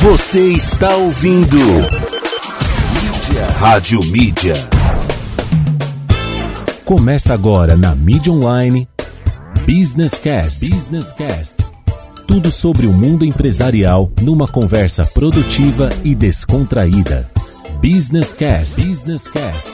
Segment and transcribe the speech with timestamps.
[0.00, 3.46] Você está ouvindo Mídia.
[3.58, 4.54] Rádio Mídia.
[6.84, 8.88] Começa agora na Mídia Online
[9.66, 10.64] Business Cast.
[10.68, 11.56] Business Cast.
[12.28, 17.28] Tudo sobre o mundo empresarial numa conversa produtiva e descontraída.
[17.82, 18.76] Business Cast.
[18.76, 19.70] Business Cast.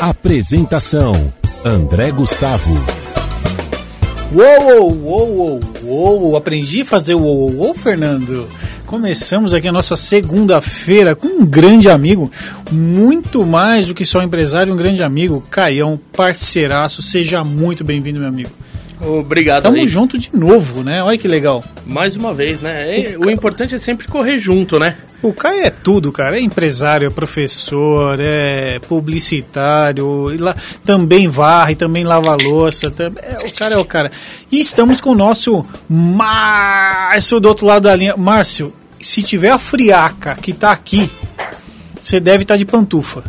[0.00, 1.12] Apresentação:
[1.64, 2.74] André Gustavo.
[4.32, 8.48] Uou, uou, uou, uou, aprendi a fazer o uou, uou, Fernando.
[8.90, 12.28] Começamos aqui a nossa segunda-feira com um grande amigo,
[12.72, 17.00] muito mais do que só empresário, um grande amigo, Caião, parceiraço.
[17.00, 18.50] Seja muito bem-vindo, meu amigo.
[19.00, 19.62] Obrigado.
[19.62, 19.86] Tamo aí.
[19.86, 21.04] junto de novo, né?
[21.04, 21.62] Olha que legal.
[21.86, 23.14] Mais uma vez, né?
[23.16, 24.96] O, o importante é sempre correr junto, né?
[25.22, 26.36] O Caio é tudo, cara.
[26.36, 30.30] É empresário, é professor, é publicitário,
[30.84, 32.90] também varre, também lava louça.
[32.90, 34.10] Também, é, o cara é o cara.
[34.50, 38.16] E estamos com o nosso Márcio do outro lado da linha.
[38.16, 41.10] Márcio, se tiver a friaca que tá aqui,
[42.00, 43.24] você deve estar tá de pantufa.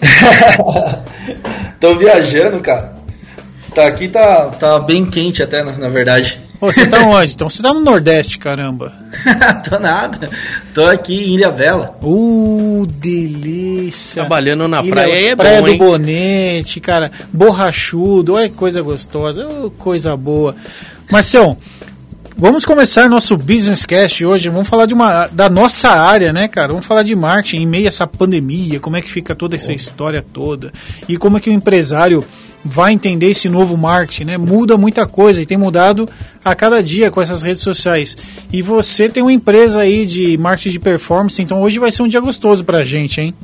[1.80, 2.96] Tô viajando, cara.
[3.74, 6.40] Tá aqui tá, tá bem quente até, na, na verdade.
[6.60, 7.32] você tá onde?
[7.32, 8.92] Então você tá no Nordeste, caramba.
[9.68, 10.30] Tô nada.
[10.74, 11.96] Tô aqui em Ilha Bela.
[12.02, 14.22] Uh, delícia.
[14.22, 15.78] Trabalhando na Ilha, praia é praia bom, do hein?
[15.78, 17.10] Bonete, cara.
[17.32, 19.46] Borrachudo, olha que coisa gostosa.
[19.46, 20.56] Oh, coisa boa.
[21.10, 21.56] Marcelo,
[22.40, 24.48] Vamos começar nosso Business Cast hoje.
[24.48, 26.68] Vamos falar de uma, da nossa área, né, cara?
[26.68, 29.72] Vamos falar de marketing em meio a essa pandemia, como é que fica toda essa
[29.72, 30.72] história toda
[31.08, 32.24] e como é que o empresário
[32.64, 34.38] vai entender esse novo marketing, né?
[34.38, 36.08] Muda muita coisa e tem mudado
[36.44, 38.16] a cada dia com essas redes sociais.
[38.52, 42.08] E você tem uma empresa aí de marketing de performance, então hoje vai ser um
[42.08, 43.34] dia gostoso pra gente, hein?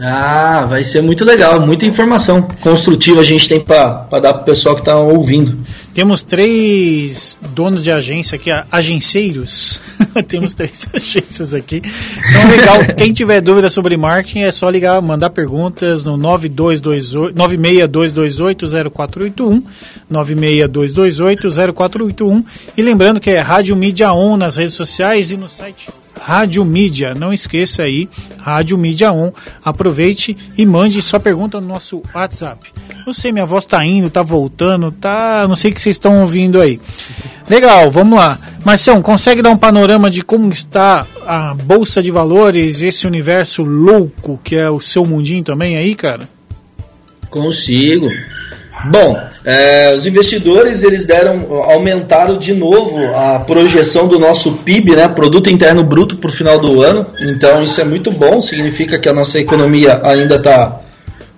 [0.00, 4.44] Ah, vai ser muito legal, muita informação construtiva a gente tem para dar para o
[4.44, 5.58] pessoal que está ouvindo.
[5.92, 9.82] Temos três donos de agência aqui, agenceiros.
[10.26, 11.82] Temos três agências aqui.
[11.84, 12.78] Então, legal.
[12.96, 19.62] Quem tiver dúvida sobre marketing é só ligar, mandar perguntas no 9228, 962280481,
[20.10, 22.42] 962280481.
[22.76, 25.90] E lembrando que é Rádio Mídia On nas redes sociais e no site
[26.22, 27.14] Rádio Mídia.
[27.14, 28.08] Não esqueça aí,
[28.40, 29.32] Rádio Mídia On.
[29.64, 32.72] Aproveite e mande sua pergunta no nosso WhatsApp.
[33.04, 35.46] Não sei, minha voz tá indo, tá voltando, tá.
[35.48, 36.80] Não sei o que vocês estão ouvindo aí.
[37.50, 38.38] Legal, vamos lá.
[38.64, 44.40] Marcião, consegue dar um panorama de como está a Bolsa de Valores, esse universo louco
[44.44, 46.28] que é o seu mundinho também aí, cara?
[47.28, 48.08] Consigo.
[48.90, 55.08] Bom, é, os investidores eles deram aumentaram de novo a projeção do nosso PIB, né,
[55.08, 57.06] Produto Interno Bruto, para o final do ano.
[57.20, 60.80] Então isso é muito bom, significa que a nossa economia ainda está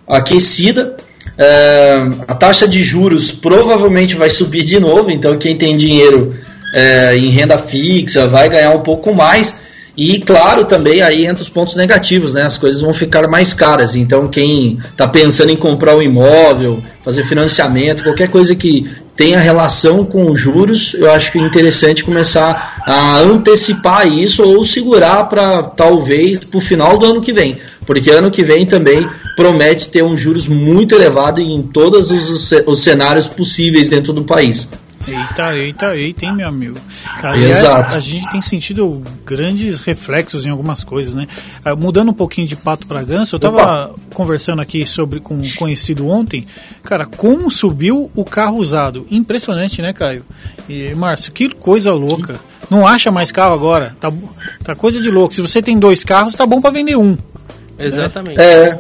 [0.09, 0.97] aquecida.
[1.37, 6.35] É, a taxa de juros provavelmente vai subir de novo, então quem tem dinheiro
[6.75, 9.64] é, em renda fixa vai ganhar um pouco mais.
[9.97, 12.43] E claro, também aí entra os pontos negativos, né?
[12.43, 13.95] As coisas vão ficar mais caras.
[13.95, 20.05] Então, quem está pensando em comprar um imóvel, fazer financiamento, qualquer coisa que tenha relação
[20.05, 26.39] com juros, eu acho que é interessante começar a antecipar isso ou segurar para talvez
[26.39, 27.57] para o final do ano que vem.
[27.87, 32.81] Porque ano que vem também promete ter um juros muito elevado em todos os, os
[32.81, 34.69] cenários possíveis dentro do país.
[35.07, 36.79] Eita, eita, eita, hein, meu amigo.
[37.23, 37.95] Aliás, Exato.
[37.95, 41.27] a gente tem sentido grandes reflexos em algumas coisas, né?
[41.63, 45.55] Ah, mudando um pouquinho de pato para ganso, eu estava conversando aqui sobre com um
[45.59, 46.47] conhecido ontem,
[46.83, 49.07] cara, como subiu o carro usado.
[49.11, 50.25] Impressionante, né, Caio?
[50.69, 52.41] E, Márcio, que coisa louca.
[52.71, 53.95] Não acha mais carro agora.
[54.01, 54.11] Tá,
[54.65, 55.35] tá coisa de louco.
[55.35, 57.17] Se você tem dois carros, tá bom para vender um.
[57.79, 58.39] Exatamente.
[58.39, 58.45] Né?
[58.45, 58.79] É.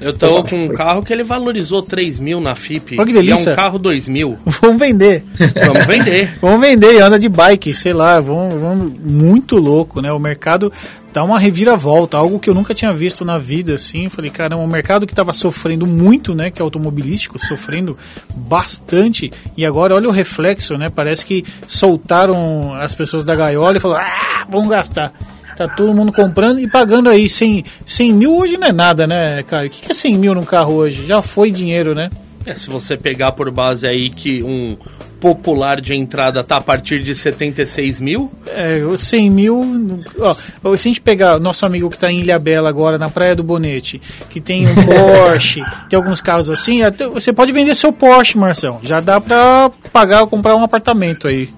[0.00, 2.96] Eu tô com um carro que ele valorizou 3 mil na FIP.
[2.98, 3.50] Olha que delícia.
[3.50, 4.38] E é um carro 2 mil.
[4.60, 5.24] Vamos vender.
[5.66, 6.38] Vamos vender.
[6.40, 10.12] vamos vender, anda de bike, sei lá, vamos, vamos, muito louco, né?
[10.12, 10.72] O mercado
[11.12, 14.08] dá uma reviravolta, algo que eu nunca tinha visto na vida, assim.
[14.08, 16.50] Falei, caramba, um mercado que estava sofrendo muito, né?
[16.50, 17.98] Que é automobilístico, sofrendo
[18.36, 19.32] bastante.
[19.56, 20.88] E agora olha o reflexo, né?
[20.88, 25.12] Parece que soltaram as pessoas da gaiola e falaram, ah, vamos gastar.
[25.58, 29.42] Tá todo mundo comprando e pagando aí 100, 100 mil hoje não é nada, né,
[29.42, 29.66] Caio?
[29.66, 31.04] O que é 100 mil num carro hoje?
[31.04, 32.12] Já foi dinheiro, né?
[32.46, 34.76] É, se você pegar por base aí que um
[35.20, 38.30] popular de entrada tá a partir de 76 mil.
[38.46, 40.04] É, 100 mil.
[40.20, 43.34] Ó, se a gente pegar nosso amigo que está em Ilha Bela agora, na Praia
[43.34, 44.00] do Bonete,
[44.30, 48.78] que tem um Porsche, tem alguns carros assim, até, você pode vender seu Porsche, Marcelo.
[48.82, 51.48] Já dá para pagar, comprar um apartamento aí.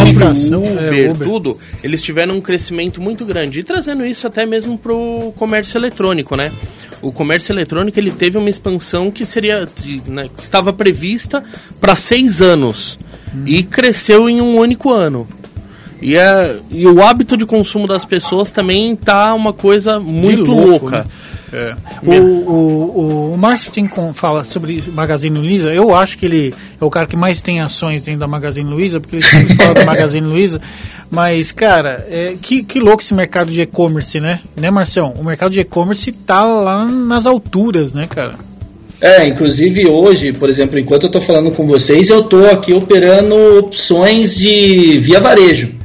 [0.55, 1.29] Uber, é, Uber.
[1.29, 3.59] tudo, eles tiveram um crescimento muito grande.
[3.59, 6.53] E trazendo isso até mesmo para o comércio eletrônico, né?
[7.03, 9.69] O comércio eletrônico ele teve uma expansão que seria
[10.07, 11.43] né, que estava prevista
[11.81, 12.99] para seis anos
[13.45, 15.27] e cresceu em um único ano.
[16.01, 20.87] E, é, e o hábito de consumo das pessoas também tá uma coisa muito louco,
[20.87, 20.99] louca.
[20.99, 21.05] né?
[21.53, 21.75] É.
[22.03, 22.51] O, o,
[23.31, 25.73] o, o Márcio tem com- fala sobre Magazine Luiza.
[25.73, 29.01] Eu acho que ele é o cara que mais tem ações dentro da Magazine Luiza,
[29.01, 30.61] porque ele sempre fala da Magazine Luiza.
[31.11, 34.41] Mas, cara, é, que, que louco esse mercado de e-commerce, né?
[34.57, 35.15] Né, Marcião?
[35.17, 38.35] O mercado de e-commerce tá lá nas alturas, né, cara?
[39.01, 43.35] É, inclusive hoje, por exemplo, enquanto eu estou falando com vocês, eu estou aqui operando
[43.59, 45.76] opções de via varejo.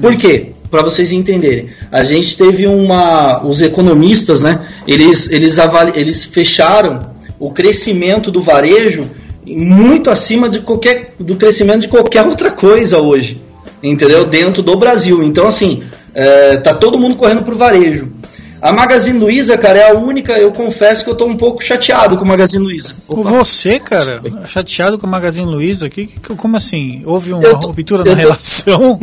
[0.00, 0.52] Por quê?
[0.70, 1.68] Para vocês entenderem.
[1.92, 3.44] A gente teve uma.
[3.44, 4.60] Os economistas, né?
[4.86, 9.06] Eles, eles, avali, eles fecharam o crescimento do varejo
[9.46, 13.40] muito acima de qualquer, do crescimento de qualquer outra coisa hoje.
[13.82, 14.24] Entendeu?
[14.24, 15.22] Dentro do Brasil.
[15.22, 15.84] Então, assim,
[16.14, 18.08] é, tá todo mundo correndo pro varejo.
[18.60, 22.16] A Magazine Luiza, cara, é a única, eu confesso que eu tô um pouco chateado
[22.16, 22.94] com a Magazine Luiza.
[23.06, 25.88] Você, cara, chateado com a Magazine Luiza?
[25.90, 27.02] Que, que- como assim?
[27.04, 28.98] Houve uma tô- ruptura na tô- relação?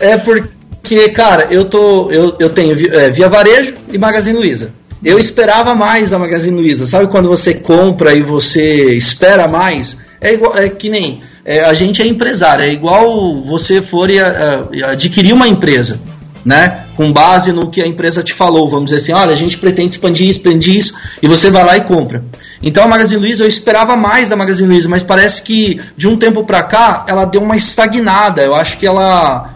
[0.00, 2.10] É porque, cara, eu tô.
[2.10, 4.70] Eu, eu tenho é, Via Varejo e Magazine Luiza.
[5.04, 6.86] Eu esperava mais da Magazine Luiza.
[6.86, 9.98] Sabe quando você compra e você espera mais?
[10.20, 11.20] É igual, é que nem.
[11.44, 16.00] é, a gente é empresário, é igual você for e, a- adquirir uma empresa,
[16.42, 16.84] né?
[16.96, 18.66] Com base no que a empresa te falou.
[18.70, 21.82] Vamos dizer assim, olha, a gente pretende expandir expandir isso, e você vai lá e
[21.82, 22.24] compra.
[22.62, 26.16] Então a Magazine Luiza, eu esperava mais da Magazine Luiza, mas parece que de um
[26.16, 28.40] tempo pra cá ela deu uma estagnada.
[28.40, 29.52] Eu acho que ela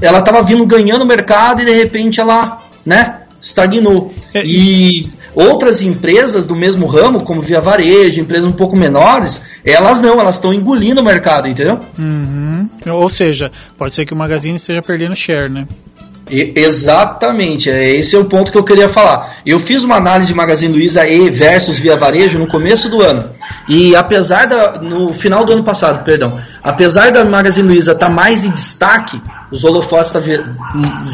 [0.00, 4.12] ela estava vindo ganhando mercado e de repente ela, né, estagnou.
[4.34, 4.42] É.
[4.44, 10.18] E outras empresas do mesmo ramo, como Via Varejo, empresas um pouco menores, elas não,
[10.18, 11.78] elas estão engolindo o mercado, entendeu?
[11.98, 12.68] Uhum.
[12.86, 15.66] Ou seja, pode ser que o Magazine esteja perdendo share, né?
[16.28, 19.36] E- exatamente, é, esse é o ponto que eu queria falar.
[19.44, 23.30] Eu fiz uma análise de Magazine Luiza E versus Via Varejo no começo do ano.
[23.68, 24.80] E apesar da.
[24.80, 26.40] No final do ano passado, perdão.
[26.62, 29.20] Apesar da Magazine Luiza estar mais em destaque,
[29.50, 30.22] os holofotes estão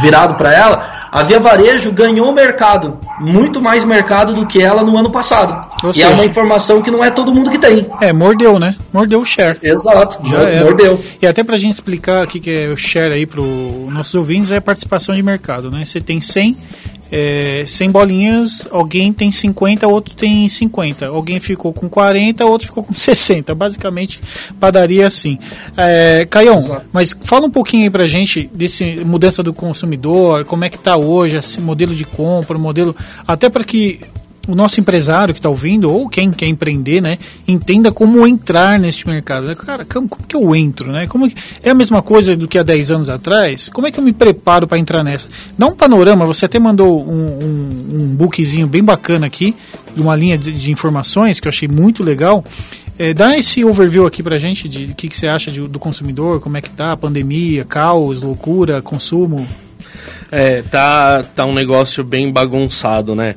[0.00, 4.96] virado para ela, a Via Varejo ganhou mercado, muito mais mercado do que ela no
[4.98, 5.68] ano passado.
[5.84, 7.86] Ou e seja- é uma informação que não é todo mundo que tem.
[8.00, 8.74] É, mordeu, né?
[8.92, 9.58] Mordeu o share.
[9.62, 11.00] Exato, Já mordeu.
[11.20, 14.56] E até pra gente explicar o que é o share aí para nossos ouvintes, é
[14.56, 15.84] a participação de mercado, né?
[15.84, 16.56] Você tem 100,
[17.10, 21.06] é, 100 bolinhas, alguém tem 50, outro tem 50.
[21.08, 23.54] Alguém ficou com 40, outro ficou com 60.
[23.54, 24.20] Basicamente,
[24.58, 25.38] padaria assim.
[25.76, 26.86] É, Caião, Exato.
[26.92, 30.96] mas fala um pouquinho aí pra gente desse mudança do consumidor, como é que tá
[30.96, 32.96] hoje esse modelo de compra, o modelo...
[33.26, 34.00] Até para que
[34.48, 37.16] o nosso empresário que está ouvindo, ou quem quer empreender, né,
[37.46, 39.54] entenda como entrar neste mercado.
[39.54, 41.06] Cara, como, como que eu entro, né?
[41.06, 43.69] Como que- é a mesma coisa do que há 10 anos atrás?
[43.69, 45.28] Como é que eu me preparo para entrar nessa?
[45.56, 49.54] Dá um panorama, você até mandou um, um, um bookzinho bem bacana aqui,
[49.94, 52.44] de uma linha de, de informações que eu achei muito legal.
[52.98, 55.78] É, dá esse overview aqui pra gente de o que, que você acha de- do
[55.78, 59.46] consumidor, como é que tá, pandemia, caos, loucura, consumo.
[60.30, 63.34] É, tá, tá um negócio bem bagunçado, né?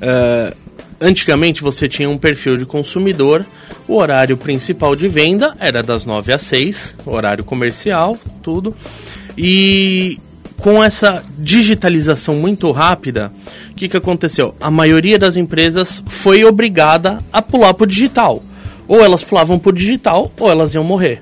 [0.00, 0.54] É,
[1.00, 3.44] antigamente você tinha um perfil de consumidor,
[3.88, 8.74] o horário principal de venda era das 9 às 6, horário comercial, tudo.
[9.36, 10.18] E
[10.58, 13.32] com essa digitalização muito rápida,
[13.70, 14.54] o que, que aconteceu?
[14.60, 18.42] A maioria das empresas foi obrigada a pular para o digital.
[18.86, 21.20] Ou elas pulavam para o digital, ou elas iam morrer,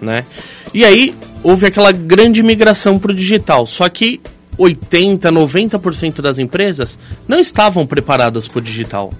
[0.00, 0.24] né?
[0.72, 1.14] E aí
[1.46, 3.68] houve aquela grande migração para o digital.
[3.68, 4.20] Só que
[4.58, 6.98] 80, 90% das empresas
[7.28, 9.12] não estavam preparadas para o digital.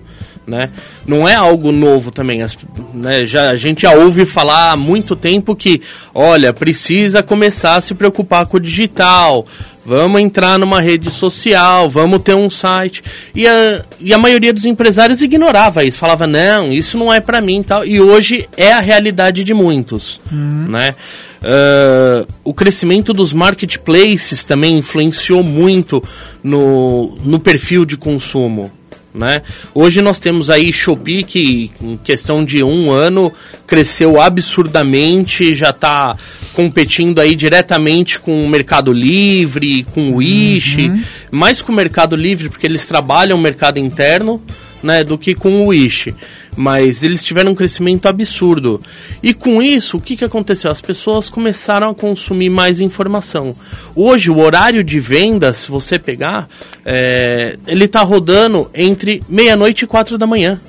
[0.45, 0.69] né?
[1.07, 2.43] Não é algo novo também.
[2.43, 2.59] As,
[2.93, 5.81] né, já, a gente já ouve falar há muito tempo que,
[6.13, 9.47] olha, precisa começar a se preocupar com o digital.
[9.85, 13.05] Vamos entrar numa rede social, vamos ter um site.
[13.33, 17.41] E a, e a maioria dos empresários ignorava isso, falava, não, isso não é para
[17.41, 17.87] mim tal.
[17.87, 20.67] E hoje é a realidade de muitos, uhum.
[20.69, 20.97] né?
[21.43, 26.03] Uh, o crescimento dos marketplaces também influenciou muito
[26.43, 28.73] no, no perfil de consumo.
[29.17, 29.41] Né?
[29.75, 33.33] Hoje nós temos aí Shopee que em questão de um ano
[33.67, 36.15] cresceu absurdamente, já está
[36.53, 41.03] competindo aí diretamente com o Mercado Livre, com o Wish, uhum.
[41.31, 44.43] mais com o Mercado Livre porque eles trabalham o mercado interno,
[44.83, 46.15] né, do que com o Wish
[46.57, 48.81] mas eles tiveram um crescimento absurdo.
[49.23, 50.71] E com isso, o que, que aconteceu?
[50.71, 53.55] As pessoas começaram a consumir mais informação.
[53.95, 56.49] Hoje, o horário de venda, se você pegar,
[56.85, 60.61] é, ele está rodando entre meia-noite e quatro da manhã.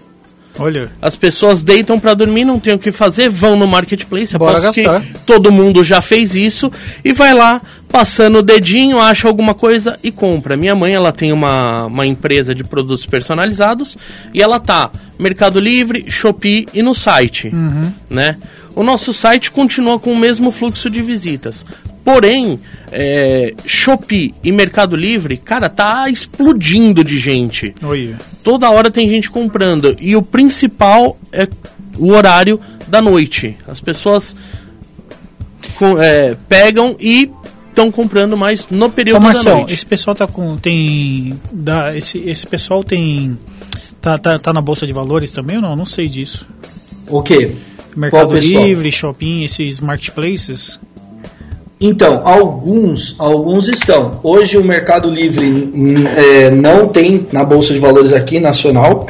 [0.59, 0.91] Olha.
[1.01, 4.37] As pessoas deitam para dormir, não tem o que fazer, vão no marketplace.
[4.37, 5.03] Bora gastar.
[5.25, 6.71] todo mundo já fez isso
[7.03, 10.55] e vai lá passando o dedinho, acha alguma coisa e compra.
[10.55, 13.97] Minha mãe, ela tem uma, uma empresa de produtos personalizados
[14.33, 17.91] e ela tá Mercado Livre, Shopee e no site, uhum.
[18.09, 18.37] né?
[18.75, 21.65] O nosso site continua com o mesmo fluxo de visitas.
[22.07, 22.57] Porém,
[22.89, 27.75] é, Shopee e Mercado Livre, cara, tá explodindo de gente.
[27.83, 28.15] Oi.
[28.41, 29.93] Toda hora tem gente comprando.
[29.99, 31.49] E o principal é
[31.97, 33.57] o horário da noite.
[33.67, 34.33] As pessoas
[35.75, 37.29] com, é, pegam e
[37.71, 39.73] estão comprando mais no período Ô, Marcelo, da noite.
[39.73, 43.37] esse pessoal tá com tem da esse esse pessoal tem
[43.99, 45.75] tá, tá, tá na bolsa de valores também ou não?
[45.75, 46.47] Não sei disso.
[47.09, 47.53] O quê?
[47.93, 50.79] Mercado Livre, Shopping, esses marketplaces?
[51.79, 54.19] Então, alguns, alguns estão.
[54.24, 59.07] Hoje o Mercado Livre hum, é, não tem na bolsa de valores aqui nacional.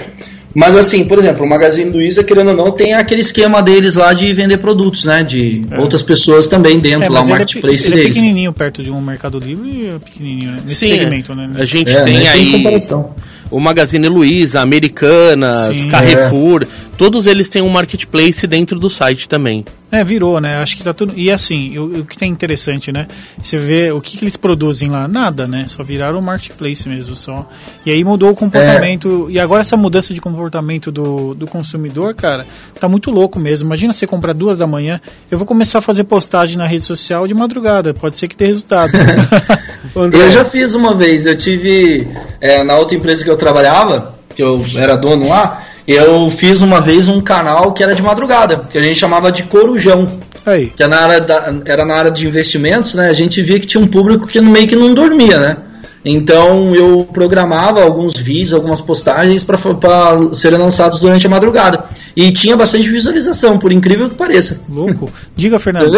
[0.54, 4.12] Mas assim, por exemplo, o Magazine Luiza, querendo ou não, tem aquele esquema deles lá
[4.12, 5.24] de vender produtos, né?
[5.24, 5.80] De é.
[5.80, 8.18] outras pessoas também dentro é, lá, o marketplace ele é, ele deles.
[8.18, 10.62] é pequenininho perto de um Mercado Livre, é pequenininho, né?
[10.64, 11.52] Nesse Sim, segmento, né?
[11.56, 12.52] A gente é, tem aí...
[12.54, 13.16] comparação
[13.50, 16.68] o Magazine Luiza, Americanas, Sim, Carrefour, é.
[16.98, 19.63] Todos eles têm um marketplace dentro do site também.
[19.89, 20.58] É, virou, né?
[20.58, 21.13] Acho que tá tudo.
[21.16, 23.08] E assim, o, o que tem interessante, né?
[23.42, 25.08] Você vê o que, que, eles produzem lá?
[25.08, 25.63] Nada, né?
[25.68, 27.48] Só viraram um marketplace mesmo, só.
[27.86, 29.27] E aí mudou o comportamento.
[29.30, 29.34] É.
[29.34, 32.46] E agora essa mudança de comportamento do, do consumidor, cara,
[32.77, 33.68] tá muito louco mesmo.
[33.68, 35.00] Imagina você comprar duas da manhã.
[35.32, 37.94] Eu vou começar a fazer postagem na rede social de madrugada.
[37.94, 38.92] Pode ser que dê resultado.
[39.96, 41.25] eu já fiz uma vez.
[41.25, 42.10] Eu tive.
[42.42, 46.82] É, na outra empresa que eu trabalhava, que eu era dono lá eu fiz uma
[46.82, 50.20] vez um canal que era de madrugada, que a gente chamava de Corujão.
[50.46, 50.67] Aí.
[50.67, 53.10] Que era na, área da, era na área de investimentos, né?
[53.10, 55.58] A gente via que tinha um público que no meio que não dormia, né?
[56.03, 59.58] Então eu programava alguns vídeos, algumas postagens para
[60.34, 61.86] serem lançados durante a madrugada.
[62.15, 64.62] E tinha bastante visualização, por incrível que pareça.
[64.70, 65.10] Louco.
[65.36, 65.91] Diga, Fernando.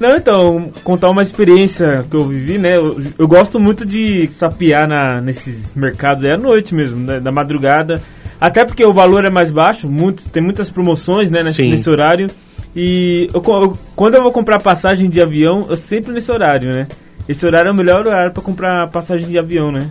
[0.00, 2.76] Não, então, contar uma experiência que eu vivi, né?
[2.76, 7.20] Eu, eu gosto muito de sapear na, nesses mercados aí à noite mesmo, né?
[7.20, 8.02] da madrugada.
[8.40, 12.28] Até porque o valor é mais baixo, muito, tem muitas promoções né, nesse, nesse horário.
[12.74, 16.88] E eu, eu, quando eu vou comprar passagem de avião, eu sempre nesse horário, né?
[17.28, 19.88] Esse horário é o melhor horário para comprar passagem de avião, né?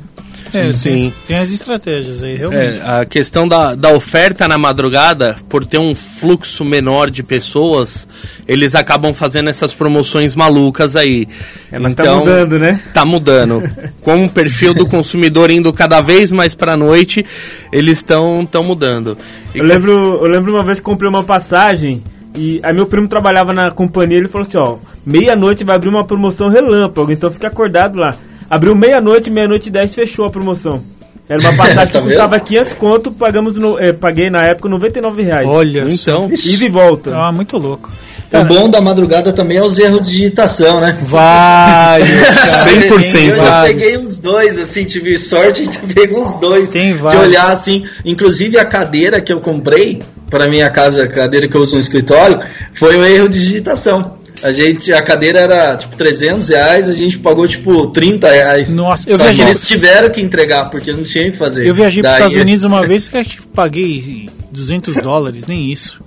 [0.53, 0.95] É, sim.
[0.95, 2.79] Tem, tem, as estratégias aí, realmente.
[2.79, 8.07] É, a questão da, da oferta na madrugada, por ter um fluxo menor de pessoas,
[8.47, 11.27] eles acabam fazendo essas promoções malucas aí.
[11.71, 12.81] É, mas tá então, tá mudando, né?
[12.93, 13.63] Tá mudando.
[14.01, 17.25] Com o perfil do consumidor indo cada vez mais pra noite,
[17.71, 19.17] eles estão tão mudando.
[19.53, 22.03] E eu, lembro, eu lembro uma vez que comprei uma passagem
[22.35, 26.03] e aí meu primo trabalhava na companhia, ele falou assim, ó, meia-noite vai abrir uma
[26.03, 28.15] promoção relâmpago, então fica acordado lá.
[28.49, 30.81] Abriu meia-noite, meia-noite e dez fechou a promoção.
[31.27, 35.21] Era uma passagem tá que custava 500 conto, pagamos no, eh, paguei na época 99
[35.23, 35.47] reais.
[35.47, 37.15] Olha então, e de volta.
[37.15, 37.91] Ah, muito louco.
[38.29, 40.97] Cara, o bom da madrugada também é os erros de digitação, né?
[41.03, 42.09] Vários,
[42.65, 43.29] 100%.
[43.29, 46.71] Eu já peguei uns dois, assim, tive sorte de pegar uns dois.
[46.71, 47.21] Tem vários.
[47.21, 51.55] De olhar, assim, inclusive a cadeira que eu comprei para minha casa, a cadeira que
[51.55, 52.39] eu uso no escritório,
[52.73, 54.17] foi um erro de digitação.
[54.43, 58.73] A gente, a cadeira era tipo 300 reais, a gente pagou tipo 30 reais.
[58.73, 59.45] Nossa, eu Só viajei.
[59.45, 61.65] que eles tiveram que entregar, porque não tinha o que fazer.
[61.65, 65.71] Eu viajei para os Estados Unidos uma vez que acho que paguei 200 dólares, nem
[65.71, 66.01] isso.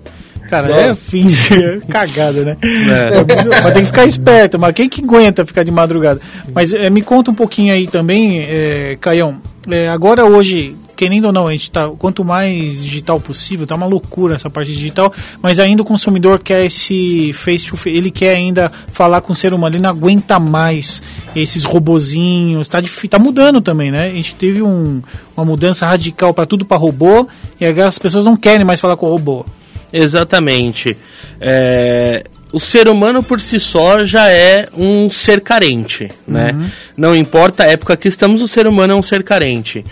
[0.51, 0.93] Cara, é Nossa.
[0.93, 2.57] é fim de cagada, né?
[2.63, 3.63] É.
[3.63, 6.21] Mas tem que ficar esperto, mas quem que aguenta ficar de madrugada?
[6.55, 9.41] Mas é, me conta um pouquinho aí também, é, Caião.
[9.69, 13.87] É, agora hoje, querendo ou não, a gente tá, quanto mais digital possível, tá uma
[13.87, 15.13] loucura essa parte digital,
[15.43, 19.37] mas ainda o consumidor quer esse face to face, ele quer ainda falar com o
[19.37, 21.03] ser humano, ele não aguenta mais
[21.35, 22.79] esses robozinhos, tá,
[23.11, 24.09] tá mudando também, né?
[24.09, 25.03] A gente teve um,
[25.37, 27.29] uma mudança radical para tudo para robô
[27.61, 29.45] e agora as pessoas não querem mais falar com o robô.
[29.93, 30.97] Exatamente.
[31.41, 36.71] É, o ser humano por si só já é um ser carente, né?
[36.97, 39.85] Não importa a época que estamos, o ser humano é um ser carente.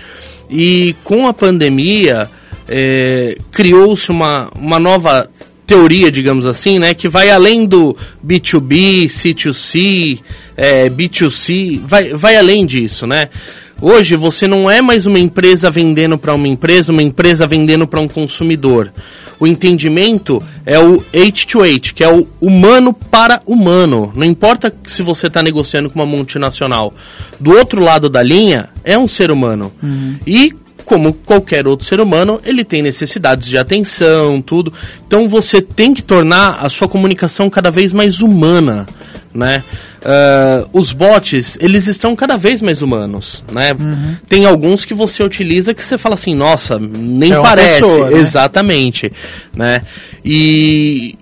[0.50, 2.30] E com a pandemia,
[2.68, 5.28] é, criou-se uma, uma nova
[5.66, 6.94] teoria, digamos assim, né?
[6.94, 7.96] Que vai além do
[8.26, 10.20] B2B, C2C,
[10.56, 13.28] é, B2C, vai, vai além disso, né?
[13.80, 18.00] Hoje você não é mais uma empresa vendendo para uma empresa, uma empresa vendendo para
[18.00, 18.92] um consumidor.
[19.38, 24.12] O entendimento é o H to H, que é o humano para humano.
[24.14, 26.94] Não importa se você está negociando com uma multinacional.
[27.38, 29.72] Do outro lado da linha é um ser humano.
[30.26, 30.54] E
[30.84, 34.72] como qualquer outro ser humano, ele tem necessidades de atenção, tudo.
[35.06, 38.86] Então você tem que tornar a sua comunicação cada vez mais humana,
[39.34, 39.64] né?
[40.04, 43.70] Ah, os bots, eles estão cada vez mais humanos, né?
[44.28, 47.80] Tem alguns que você utiliza que você fala assim, nossa, nem É parece.
[47.80, 48.18] pessoa, né?
[48.18, 49.10] Exatamente,
[49.56, 49.80] né?
[50.22, 51.16] E,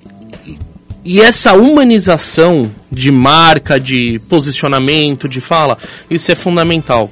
[1.04, 5.78] e essa humanização de marca, de posicionamento, de fala,
[6.10, 7.10] isso é fundamental.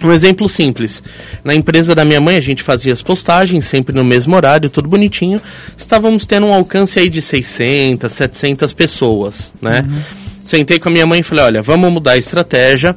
[0.00, 1.02] Um exemplo simples.
[1.42, 4.86] Na empresa da minha mãe, a gente fazia as postagens, sempre no mesmo horário, tudo
[4.88, 5.40] bonitinho.
[5.76, 9.84] Estávamos tendo um alcance aí de 600, 700 pessoas, né?
[10.48, 12.96] Sentei com a minha mãe e falei, olha, vamos mudar a estratégia,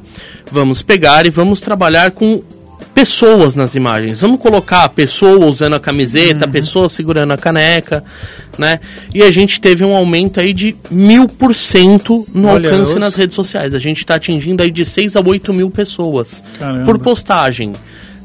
[0.50, 2.42] vamos pegar e vamos trabalhar com
[2.94, 4.22] pessoas nas imagens.
[4.22, 8.02] Vamos colocar a pessoa usando a camiseta, a pessoa segurando a caneca,
[8.56, 8.80] né?
[9.14, 13.16] E a gente teve um aumento aí de mil por cento no Olha, alcance nas
[13.16, 13.74] redes sociais.
[13.74, 16.86] A gente está atingindo aí de 6 a 8 mil pessoas Caramba.
[16.86, 17.74] por postagem,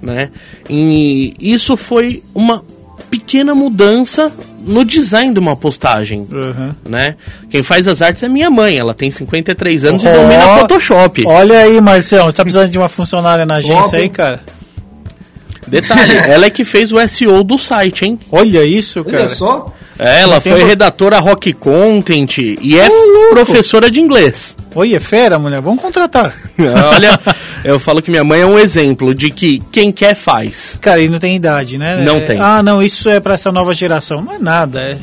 [0.02, 0.30] né?
[0.70, 2.64] E isso foi uma
[3.10, 6.28] pequena mudança no design de uma postagem.
[6.30, 6.74] Uhum.
[6.88, 7.16] Né?
[7.50, 11.24] Quem faz as artes é minha mãe, ela tem 53 anos e Ó, domina Photoshop.
[11.26, 14.42] Olha aí, Marcelo, você tá precisando de uma funcionária na agência aí, cara?
[15.68, 18.20] Detalhe, ela é que fez o SEO do site, hein?
[18.32, 19.20] Olha isso, cara.
[19.20, 19.74] Olha só.
[20.00, 22.88] É, ela Não foi redatora Rock Content e é
[23.32, 24.56] professora de inglês.
[24.80, 25.60] Olha, fera, mulher.
[25.62, 26.34] Vamos contratar.
[26.94, 27.20] Olha,
[27.64, 30.78] eu falo que minha mãe é um exemplo de que quem quer faz.
[30.80, 32.04] Cara, e não tem idade, né?
[32.04, 32.40] Não É, tem.
[32.40, 34.22] Ah, não, isso é pra essa nova geração.
[34.22, 34.80] Não é nada.
[34.82, 34.98] é-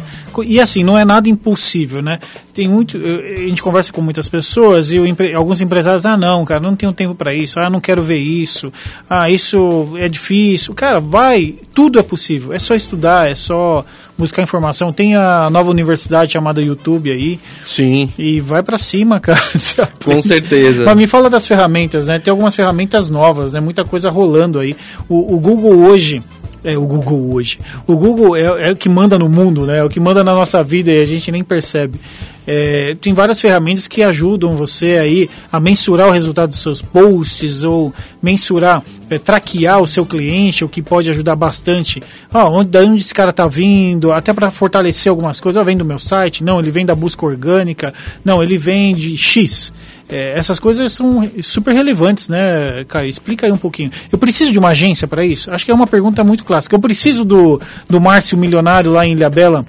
[0.45, 2.19] E assim, não é nada impossível, né?
[2.53, 2.97] Tem muito.
[2.97, 6.93] A gente conversa com muitas pessoas e empre- alguns empresários, ah, não, cara, não tenho
[6.93, 7.59] tempo pra isso.
[7.61, 8.73] Ah, não quero ver isso.
[9.11, 10.73] Ah, isso é difícil.
[10.75, 11.55] Cara, vai.
[11.75, 12.53] Tudo é possível.
[12.53, 13.85] É só estudar, é só
[14.19, 14.93] buscar informação.
[14.93, 17.39] Tem a nova universidade chamada YouTube aí.
[17.67, 18.09] Sim.
[18.19, 19.41] E vai pra cima, cara.
[19.65, 20.29] Você Com aprende.
[20.29, 20.85] certeza.
[20.85, 22.19] Mas me fala das ferramentas, né?
[22.19, 23.61] Tem algumas ferramentas novas, né?
[23.61, 24.77] Muita coisa rolando aí.
[25.09, 26.23] O, o Google hoje.
[26.63, 27.59] É, o Google hoje.
[27.87, 29.79] O Google é, é o que manda no mundo, né?
[29.79, 32.01] É o que manda na nossa vida e a gente nem percebe.
[32.47, 37.65] É, tem várias ferramentas que ajudam você aí a mensurar o resultado dos seus posts
[37.65, 42.03] ou mensurar, é, traquear o seu cliente, o que pode ajudar bastante.
[42.33, 45.61] Ah, onde, da onde esse cara tá vindo, até para fortalecer algumas coisas.
[45.61, 49.17] Ah, vem do meu site, não, ele vem da busca orgânica, não, ele vem de
[49.17, 49.73] X.
[50.07, 53.09] É, essas coisas são super relevantes, né, Caio?
[53.09, 53.91] Explica aí um pouquinho.
[54.13, 55.51] Eu preciso de uma agência para isso?
[55.51, 56.77] Acho que é uma pergunta muito clássica.
[56.77, 59.65] Eu preciso do, do Márcio Milionário lá em Ilhabela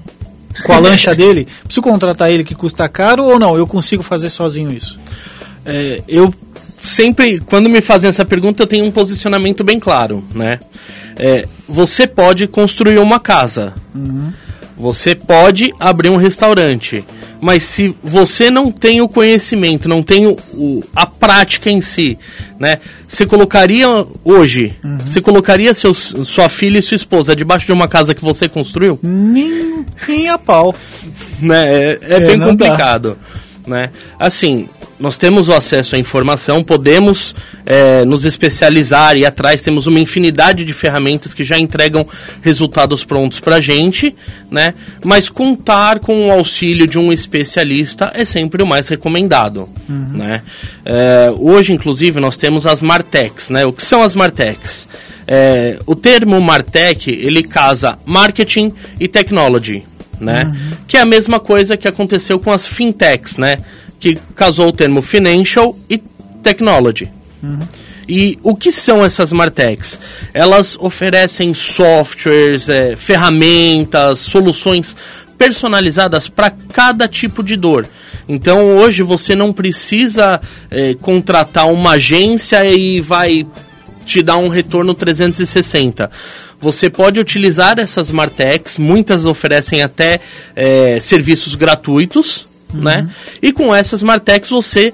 [0.63, 1.47] com a lancha dele?
[1.63, 3.55] Preciso contratar ele que custa caro ou não?
[3.55, 4.99] Eu consigo fazer sozinho isso?
[5.65, 6.33] É, eu
[6.79, 10.59] sempre, quando me fazem essa pergunta, eu tenho um posicionamento bem claro, né?
[11.17, 13.73] É, você pode construir uma casa.
[14.77, 17.03] Você pode abrir um restaurante.
[17.45, 22.17] Mas se você não tem o conhecimento, não tem o, o- a prática em si,
[22.59, 22.79] né?
[23.07, 23.87] Você colocaria
[24.23, 24.73] hoje,
[25.05, 28.97] você colocaria seus, sua filha e sua esposa debaixo de uma casa que você construiu?
[29.03, 30.73] Nem, nem a pau.
[31.39, 31.67] né?
[31.71, 32.65] É, é É, bem não dá.
[32.65, 33.15] complicado,
[33.67, 33.91] né?
[34.17, 34.67] Assim,
[34.99, 40.63] nós temos o acesso à informação, podemos é, nos especializar e atrás temos uma infinidade
[40.63, 42.07] de ferramentas que já entregam
[42.41, 44.15] resultados prontos para gente,
[44.49, 44.73] né?
[45.03, 49.67] Mas contar com o auxílio de um especialista é sempre o mais recomendado,
[50.17, 50.41] né?
[50.85, 53.65] É, hoje, inclusive, nós temos as Martechs, né?
[53.65, 54.87] O que são as Martechs?
[55.27, 59.83] É, o termo Martech, ele casa marketing e technology,
[60.19, 60.55] né?
[60.87, 63.57] Que é a mesma coisa que aconteceu com as fintechs, né?
[63.99, 65.97] Que casou o termo financial e
[66.43, 67.09] technology.
[68.07, 69.99] E o que são essas Martechs?
[70.33, 74.95] Elas oferecem softwares, eh, ferramentas, soluções
[75.37, 77.87] personalizadas para cada tipo de dor.
[78.27, 83.45] Então hoje você não precisa eh, contratar uma agência e vai
[84.05, 86.11] te dá um retorno 360.
[86.61, 90.19] Você pode utilizar essas Martex, muitas oferecem até
[90.55, 92.83] é, serviços gratuitos, uhum.
[92.83, 93.09] né?
[93.41, 94.93] E com essas Martex você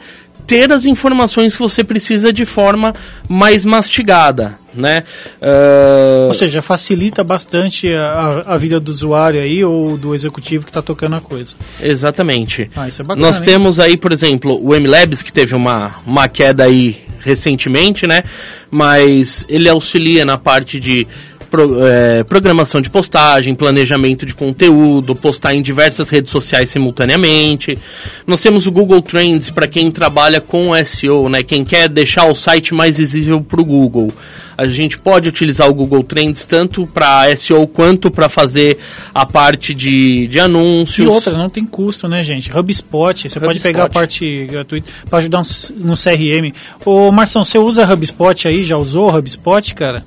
[0.52, 2.94] ter as informações que você precisa de forma
[3.30, 5.04] mais mastigada, né?
[5.42, 6.28] Uh...
[6.28, 10.82] Ou seja, facilita bastante a, a, vida do usuário aí ou do executivo que está
[10.82, 11.56] tocando a coisa.
[11.82, 12.70] Exatamente.
[12.76, 13.46] Ah, isso é bacana, Nós hein?
[13.46, 18.24] temos aí, por exemplo, o MLabs que teve uma, uma queda aí recentemente, né?
[18.70, 21.08] Mas ele auxilia na parte de
[21.52, 27.78] pro, é, programação de postagem, planejamento de conteúdo, postar em diversas redes sociais simultaneamente.
[28.26, 31.44] Nós temos o Google Trends para quem trabalha com SEO, né?
[31.44, 34.12] Quem quer deixar o site mais visível para o Google.
[34.58, 38.78] A gente pode utilizar o Google Trends tanto para SEO quanto para fazer
[39.14, 41.06] a parte de, de anúncios.
[41.06, 42.56] E outra, não tem custo, né, gente?
[42.56, 45.42] HubSpot, você pode pegar a parte gratuita para ajudar
[45.78, 46.54] no CRM.
[46.86, 48.64] Ô, Marção, você usa HubSpot aí?
[48.64, 50.06] Já usou HubSpot, cara?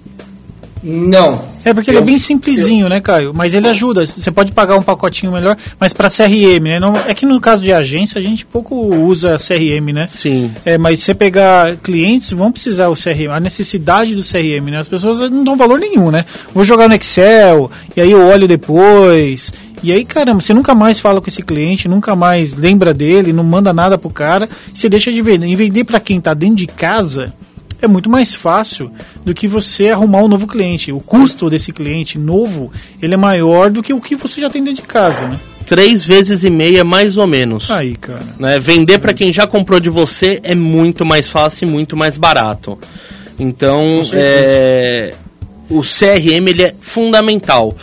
[0.85, 1.43] Não.
[1.65, 3.33] É porque eu, ele é bem simplesinho, eu, né, Caio?
[3.35, 4.05] Mas ele ajuda.
[4.05, 6.79] Você pode pagar um pacotinho melhor, mas para CRM, né?
[6.79, 10.07] Não, é que no caso de agência a gente pouco usa CRM, né?
[10.11, 10.53] Sim.
[10.65, 14.79] É, mas você pegar clientes, vão precisar o CRM, a necessidade do CRM, né?
[14.79, 16.27] As pessoas não dão valor nenhum, né?
[16.53, 19.51] Vou jogar no Excel, e aí eu olho depois.
[19.83, 23.45] E aí, caramba, você nunca mais fala com esse cliente, nunca mais lembra dele, não
[23.45, 25.47] manda nada pro cara, você deixa de vender.
[25.47, 27.33] E vender para quem tá dentro de casa,
[27.81, 28.91] é muito mais fácil
[29.25, 30.93] do que você arrumar um novo cliente.
[30.93, 34.63] O custo desse cliente novo, ele é maior do que o que você já tem
[34.63, 35.39] dentro de casa, né?
[35.67, 37.71] Três vezes e meia, mais ou menos.
[37.71, 38.21] Aí, cara.
[38.39, 38.59] Né?
[38.59, 42.79] Vender para quem já comprou de você é muito mais fácil e muito mais barato.
[43.39, 45.15] Então, é,
[45.69, 47.75] o CRM ele é fundamental.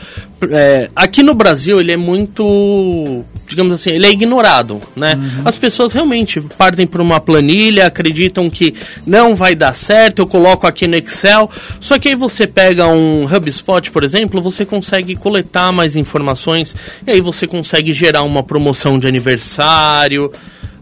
[0.50, 5.16] É, aqui no Brasil ele é muito, digamos assim, ele é ignorado, né?
[5.16, 5.42] Uhum.
[5.46, 8.74] As pessoas realmente partem por uma planilha, acreditam que
[9.06, 11.50] não vai dar certo, eu coloco aqui no Excel.
[11.80, 16.76] Só que aí você pega um HubSpot, por exemplo, você consegue coletar mais informações
[17.06, 20.32] e aí você consegue gerar uma promoção de aniversário.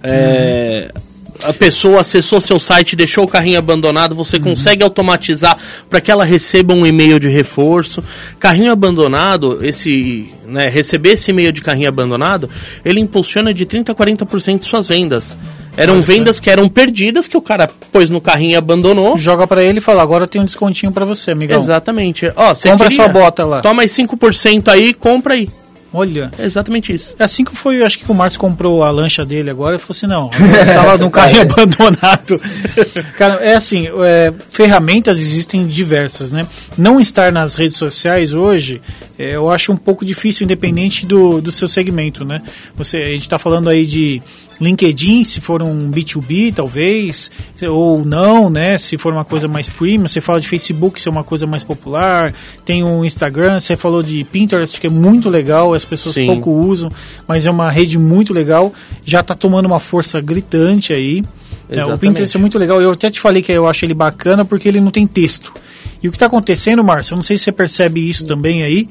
[0.02, 1.09] É, uhum
[1.44, 4.44] a pessoa acessou seu site, deixou o carrinho abandonado, você uhum.
[4.44, 5.58] consegue automatizar
[5.90, 8.04] para que ela receba um e-mail de reforço.
[8.40, 12.50] Carrinho abandonado, esse, né, receber esse e-mail de carrinho abandonado,
[12.84, 15.36] ele impulsiona de 30 a 40% de suas vendas.
[15.78, 16.08] Eram Nossa.
[16.08, 19.16] vendas que eram perdidas, que o cara pôs no carrinho e abandonou.
[19.16, 21.58] Joga para ele e fala, agora tem um descontinho para você, amigão.
[21.58, 22.28] Exatamente.
[22.36, 23.62] Ó, compra queria, sua bota lá.
[23.62, 25.48] Toma aí 5% aí, compra aí.
[25.92, 26.32] Olha.
[26.38, 27.16] É exatamente isso.
[27.18, 29.92] É assim que foi, acho que o Márcio comprou a lancha dele agora e falou
[29.92, 30.30] assim: não,
[30.76, 32.42] tava num carro abandonado.
[33.18, 36.48] Cara, é assim: é, ferramentas existem diversas, né?
[36.78, 38.82] Não estar nas redes sociais hoje,
[39.18, 42.42] é, eu acho um pouco difícil, independente do, do seu segmento, né?
[42.76, 44.22] Você, a gente está falando aí de
[44.62, 47.32] LinkedIn, se for um B2B, talvez,
[47.70, 48.78] ou não, né?
[48.78, 51.64] Se for uma coisa mais premium, você fala de Facebook, se é uma coisa mais
[51.64, 52.34] popular,
[52.66, 56.26] tem o um Instagram, você falou de Pinterest, que é muito legal, as pessoas Sim.
[56.26, 56.92] pouco usam,
[57.28, 61.24] mas é uma rede muito legal, já está tomando uma força gritante aí.
[61.70, 64.44] É, o Pinterest é muito legal, eu até te falei que eu acho ele bacana
[64.44, 65.54] porque ele não tem texto.
[66.02, 68.88] E o que está acontecendo, Márcio, eu não sei se você percebe isso também aí,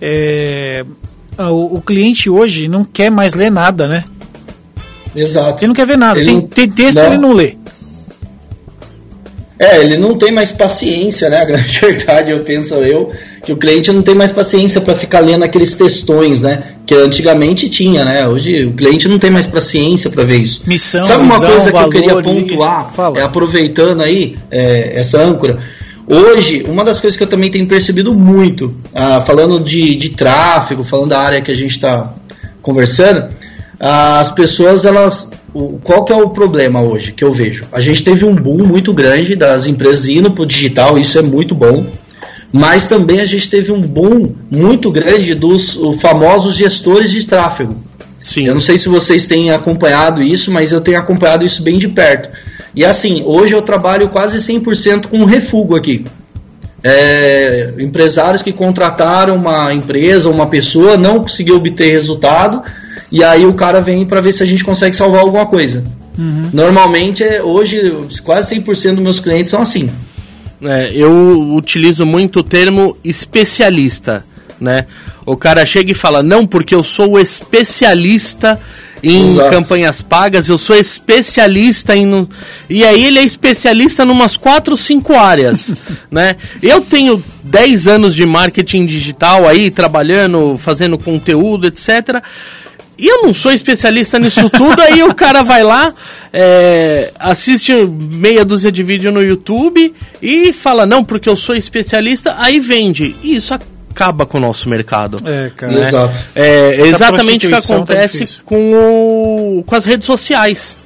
[0.00, 0.84] é,
[1.38, 4.04] o, o cliente hoje não quer mais ler nada, né?
[5.16, 5.60] Exato.
[5.60, 6.22] Ele não quer ver nada.
[6.22, 7.06] Tem, tem, texto não.
[7.06, 7.56] ele não lê.
[9.58, 11.40] É, ele não tem mais paciência, né?
[11.40, 13.10] A grande verdade, eu penso eu,
[13.42, 16.62] que o cliente não tem mais paciência para ficar lendo aqueles textões, né?
[16.86, 18.28] Que antigamente tinha, né?
[18.28, 20.62] Hoje o cliente não tem mais paciência para ver isso.
[20.66, 25.58] Missão, Sabe uma visão, coisa que eu queria pontuar, é, aproveitando aí é, essa âncora?
[26.08, 30.84] Hoje, uma das coisas que eu também tenho percebido muito, ah, falando de, de tráfego,
[30.84, 32.14] falando da área que a gente está
[32.62, 33.28] conversando,
[33.78, 35.30] as pessoas elas
[35.82, 37.66] qual que é o problema hoje que eu vejo?
[37.72, 41.22] A gente teve um boom muito grande das empresas indo para o digital isso é
[41.22, 41.86] muito bom
[42.52, 47.76] mas também a gente teve um boom muito grande dos famosos gestores de tráfego.
[48.22, 48.48] Sim.
[48.48, 51.88] eu não sei se vocês têm acompanhado isso mas eu tenho acompanhado isso bem de
[51.88, 52.30] perto.
[52.74, 56.04] E assim hoje eu trabalho quase 100% com refúgio aqui.
[56.82, 62.62] É, empresários que contrataram uma empresa uma pessoa não conseguiu obter resultado
[63.10, 65.84] e aí o cara vem para ver se a gente consegue salvar alguma coisa.
[66.18, 66.50] Uhum.
[66.52, 69.90] Normalmente, é, hoje, quase 100% dos meus clientes são assim.
[70.62, 74.24] É, eu utilizo muito o termo especialista,
[74.60, 74.86] né?
[75.24, 78.58] O cara chega e fala, não, porque eu sou especialista
[79.02, 79.50] em Exato.
[79.50, 82.26] campanhas pagas, eu sou especialista em...
[82.70, 85.74] E aí ele é especialista em umas 4, 5 áreas,
[86.10, 86.36] né?
[86.62, 92.22] Eu tenho 10 anos de marketing digital aí, trabalhando, fazendo conteúdo, etc.,
[92.98, 95.92] E eu não sou especialista nisso tudo, aí o cara vai lá,
[96.32, 102.34] é, assiste meia dúzia de vídeo no YouTube e fala, não, porque eu sou especialista,
[102.38, 103.14] aí vende.
[103.22, 105.18] E isso acaba com o nosso mercado.
[105.26, 105.72] É, cara.
[105.72, 105.80] né?
[105.80, 106.18] Exato.
[106.34, 108.42] É exatamente o que tá acontece difícil.
[108.44, 110.76] com, o, com as redes sociais.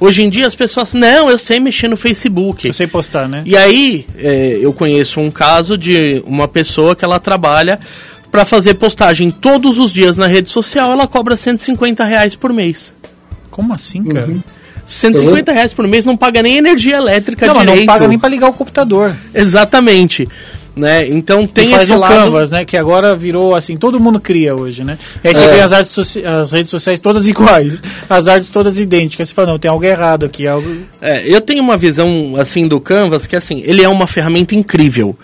[0.00, 2.66] Hoje em dia as pessoas, não, eu sei mexer no Facebook.
[2.66, 3.44] Eu sei postar, né?
[3.46, 7.78] E aí, é, eu conheço um caso de uma pessoa que ela trabalha
[8.32, 12.92] para fazer postagem todos os dias na rede social, ela cobra 150 reais por mês.
[13.50, 14.26] Como assim, cara?
[14.26, 14.42] Uhum.
[14.86, 17.78] 150 reais por mês não paga nem energia elétrica Não, direito.
[17.80, 19.14] não paga nem pra ligar o computador.
[19.34, 20.28] Exatamente.
[20.74, 21.06] Né?
[21.06, 22.14] Então tem Tem faz esse o lado...
[22.14, 22.64] Canvas, né?
[22.64, 24.96] Que agora virou assim, todo mundo cria hoje, né?
[25.22, 25.54] E aí você É.
[25.54, 29.28] vê as, artes soci- as redes sociais todas iguais, as artes todas idênticas.
[29.28, 30.46] Você fala, não, tem algo errado aqui.
[30.46, 30.78] Algo...
[31.00, 35.14] É, eu tenho uma visão assim do Canvas que assim, ele é uma ferramenta incrível,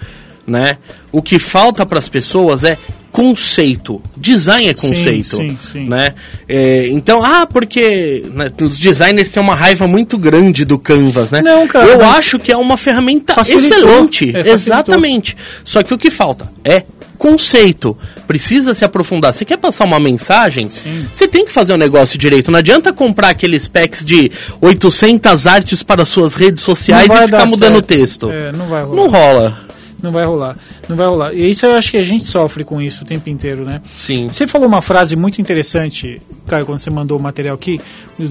[0.49, 0.79] né?
[1.13, 2.77] O que falta para as pessoas é
[3.13, 4.03] conceito.
[4.17, 5.89] Design é Sim, conceito, sim, sim.
[5.89, 6.15] né?
[6.49, 11.41] É, então, ah, porque né, os designers têm uma raiva muito grande do Canvas, né?
[11.43, 13.79] Não, cara, Eu acho que é uma ferramenta facilitou.
[13.79, 15.37] excelente, É, exatamente.
[15.65, 16.85] Só que o que falta é
[17.17, 17.99] conceito.
[18.27, 19.35] Precisa se aprofundar.
[19.35, 20.69] Você quer passar uma mensagem?
[21.13, 22.51] Você tem que fazer o negócio direito.
[22.51, 24.31] Não adianta comprar aqueles packs de
[24.61, 28.31] 800 artes para suas redes sociais e ficar mudando o texto.
[28.31, 28.97] É, não vai rolar.
[28.97, 29.68] Não rola.
[30.03, 30.57] Não vai rolar.
[30.89, 31.35] Não vai rolar.
[31.35, 33.81] E isso eu acho que a gente sofre com isso o tempo inteiro, né?
[33.97, 34.29] Sim.
[34.29, 37.81] Você falou uma frase muito interessante, Caio, quando você mandou o material aqui,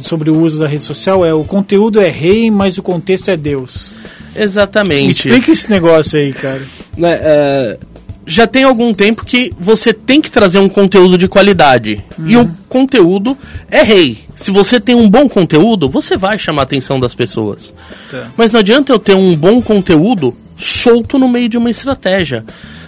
[0.02, 3.38] sobre o uso da rede social, é o conteúdo é rei, mas o contexto é
[3.38, 3.94] Deus.
[4.36, 5.28] Me Exatamente.
[5.28, 6.62] explica esse negócio aí, cara.
[6.96, 7.78] né, é,
[8.26, 12.04] já tem algum tempo que você tem que trazer um conteúdo de qualidade.
[12.26, 13.38] E o conteúdo
[13.72, 14.20] é rei.
[14.36, 17.74] Se você tem um bom conteúdo, você vai chamar a atenção das pessoas.
[18.12, 18.30] Tá.
[18.38, 22.44] Mas não adianta eu ter um bom conteúdo solto no meio de uma estratégia.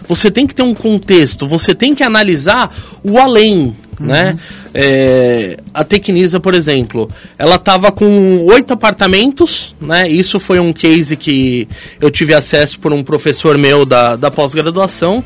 [0.07, 4.37] Você tem que ter um contexto, você tem que analisar o além, né?
[4.73, 10.07] É, a Tecnisa, por exemplo, ela estava com oito apartamentos, né?
[10.07, 11.67] Isso foi um case que
[11.99, 15.23] eu tive acesso por um professor meu da, da pós-graduação.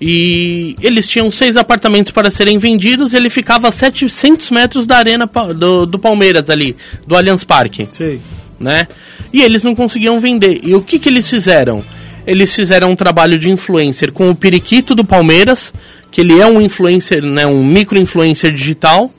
[0.00, 4.96] E eles tinham seis apartamentos para serem vendidos e ele ficava a 700 metros da
[4.96, 8.20] arena do, do Palmeiras ali, do Allianz Parque Sei.
[8.58, 8.88] né?
[9.34, 10.60] E eles não conseguiam vender.
[10.62, 11.82] E o que, que eles fizeram?
[12.24, 15.74] Eles fizeram um trabalho de influencer com o Periquito do Palmeiras,
[16.08, 19.12] que ele é um influencer, né, um micro-influencer digital.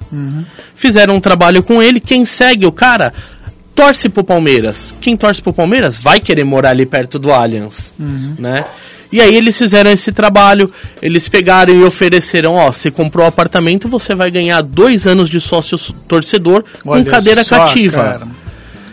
[0.74, 2.00] Fizeram um trabalho com ele.
[2.00, 3.14] Quem segue o cara
[3.76, 4.96] torce pro Palmeiras.
[5.02, 7.94] Quem torce pro Palmeiras vai querer morar ali perto do Allianz,
[8.40, 8.64] né?
[9.12, 13.90] E aí eles fizeram esse trabalho, eles pegaram e ofereceram, ó, você comprou o apartamento,
[13.90, 18.02] você vai ganhar dois anos de sócio torcedor com Olha cadeira só, cativa.
[18.02, 18.45] cara.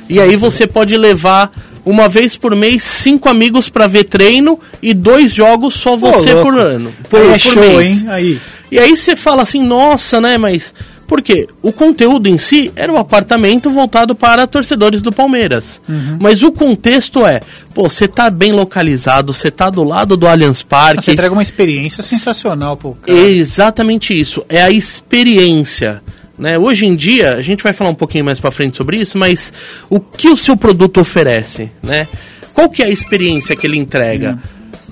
[0.09, 1.53] E aí você pode levar
[1.85, 6.51] uma vez por mês cinco amigos pra ver treino e dois jogos só você louco.
[6.51, 6.93] por ano.
[7.09, 8.03] Por, Aí é show, mês.
[8.03, 8.09] hein?
[8.09, 8.41] Aí.
[8.71, 10.73] E aí você fala assim, nossa, né, mas
[11.07, 11.47] por quê?
[11.61, 15.79] O conteúdo em si era o apartamento voltado para torcedores do Palmeiras.
[15.87, 16.17] Uhum.
[16.19, 17.41] Mas o contexto é,
[17.75, 21.03] pô, você tá bem localizado, você tá do lado do Allianz Parque.
[21.05, 23.19] Você entrega uma experiência sensacional pro cara.
[23.19, 26.03] É exatamente isso, é a experiência.
[26.43, 26.59] Né?
[26.59, 29.53] Hoje em dia, a gente vai falar um pouquinho mais para frente sobre isso, mas
[29.89, 31.71] o que o seu produto oferece?
[31.81, 32.09] Né?
[32.53, 34.37] Qual que é a experiência que ele entrega?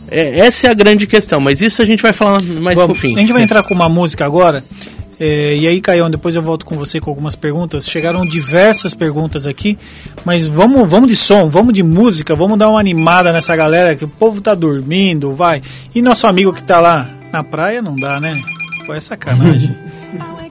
[0.09, 3.09] É, essa é a grande questão, mas isso a gente vai falar mais Vamos, pro
[3.09, 3.17] fim.
[3.17, 4.63] A gente vai entrar com uma música agora.
[5.19, 7.85] é, e aí, Caião, depois eu volto com você com algumas perguntas.
[7.91, 9.77] Chegaram diversas perguntas aqui,
[10.25, 14.05] mas vamos, vamos de som, vamos de música, vamos dar uma animada nessa galera que
[14.05, 15.61] o povo tá dormindo, vai.
[15.93, 18.41] E nosso amigo que tá lá na praia não dá, né?
[18.87, 19.77] Pô, é sacanagem.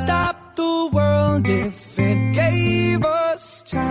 [0.00, 3.86] Stop the world if it gave us time.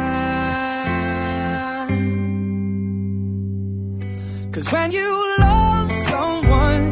[4.52, 6.88] Cause when you love someone,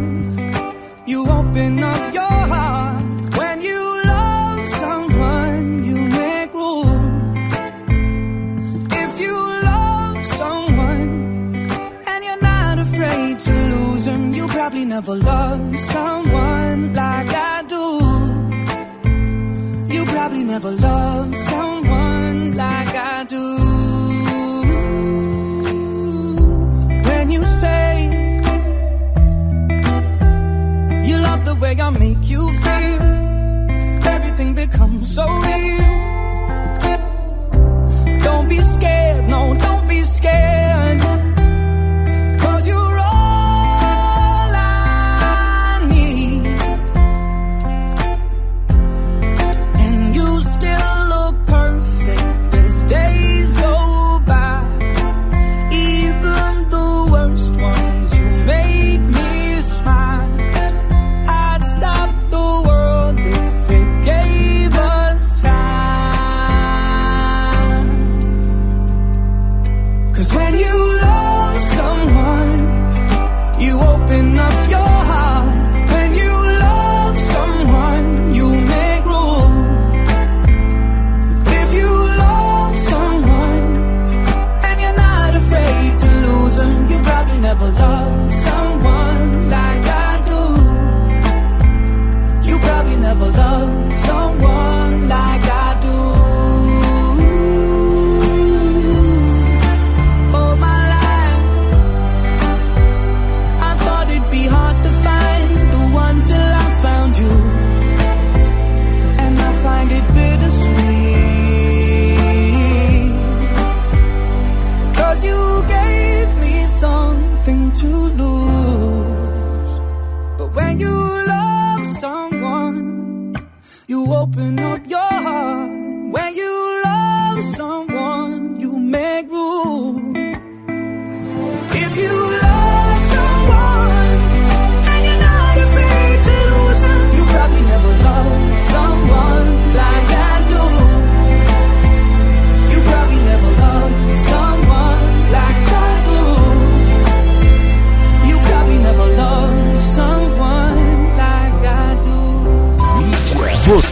[1.06, 3.04] you open up your heart.
[3.38, 7.48] When you love someone, you make room.
[9.04, 9.36] If you
[9.72, 11.10] love someone
[12.12, 16.43] and you're not afraid to lose them, you probably never loved someone
[20.54, 23.48] never loved someone like I do.
[27.08, 27.88] When you say
[31.10, 33.02] you love the way I make you feel,
[34.16, 35.93] everything Cause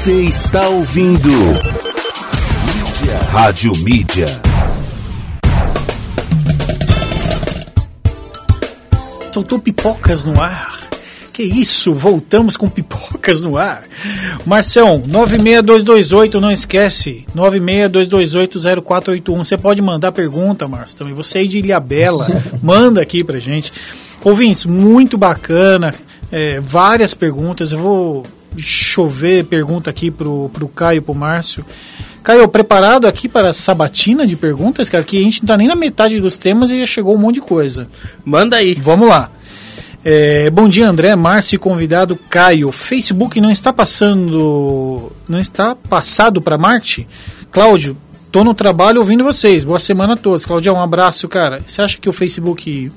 [0.01, 1.29] Você está ouvindo
[3.29, 4.25] Rádio Mídia.
[9.31, 10.75] Soltou pipocas no ar.
[11.31, 13.83] Que isso, voltamos com pipocas no ar.
[14.43, 19.37] Marcião, 96228, não esquece, 962280481.
[19.37, 21.13] Você pode mandar pergunta, Márcio, também.
[21.13, 22.27] Você aí de Ilhabela,
[22.59, 23.71] manda aqui pra gente.
[24.23, 25.93] Ouvintes, muito bacana,
[26.31, 27.71] é, várias perguntas.
[27.71, 28.25] Eu vou
[28.57, 31.65] chover pergunta aqui pro, pro Caio pro Márcio.
[32.23, 35.67] Caio, preparado aqui para a sabatina de perguntas, cara, que a gente não tá nem
[35.67, 37.87] na metade dos temas e já chegou um monte de coisa.
[38.23, 38.75] Manda aí.
[38.75, 39.31] Vamos lá.
[40.03, 42.71] É, bom dia, André, Márcio e convidado Caio.
[42.71, 45.11] Facebook não está passando.
[45.27, 47.07] Não está passado para Marte?
[47.51, 47.97] Cláudio,
[48.31, 49.63] tô no trabalho ouvindo vocês.
[49.63, 50.45] Boa semana a todos.
[50.45, 51.61] Claudião, um abraço, cara.
[51.65, 52.91] Você acha que o Facebook.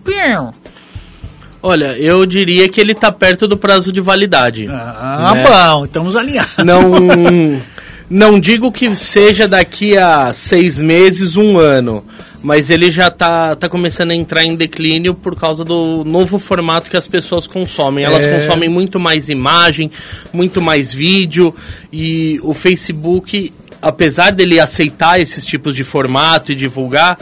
[1.66, 4.68] Olha, eu diria que ele tá perto do prazo de validade.
[4.70, 5.42] Ah, Né?
[5.42, 6.59] bom, estamos alinhados.
[6.62, 6.83] Não,
[8.11, 12.05] não digo que seja daqui a seis meses, um ano,
[12.42, 16.90] mas ele já tá, tá começando a entrar em declínio por causa do novo formato
[16.90, 18.05] que as pessoas consomem.
[18.05, 18.40] Elas É.
[18.40, 19.90] consomem muito mais imagem,
[20.35, 21.55] muito mais vídeo
[21.90, 23.50] e o Facebook,
[23.81, 27.18] apesar dele aceitar esses tipos de formato e divulgar,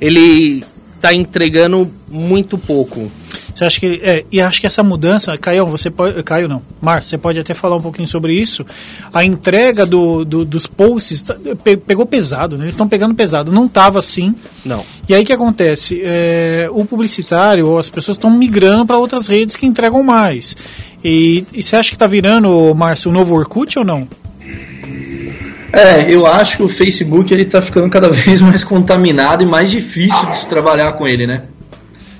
[0.00, 0.64] ele
[1.00, 3.08] tá entregando muito pouco.
[3.54, 4.00] Você acha que.
[4.02, 6.20] É, e acho que essa mudança, Caio, você pode.
[6.24, 6.60] Caio não.
[6.82, 8.66] Márcio, você pode até falar um pouquinho sobre isso.
[9.12, 12.64] A entrega do, do- dos posts tá- pe- pegou pesado, né?
[12.64, 13.52] Eles estão pegando pesado.
[13.52, 14.34] Não estava assim.
[14.64, 14.84] Não.
[15.08, 16.00] E aí o que acontece?
[16.04, 20.56] É, o publicitário, ou as pessoas estão migrando para outras redes que entregam mais.
[21.04, 24.08] E, e você acha que está virando, Márcio, o novo Orkut ou não?
[25.72, 29.70] É, eu acho que o Facebook ele tá ficando cada vez mais contaminado e mais
[29.70, 31.42] difícil de se trabalhar com ele, né?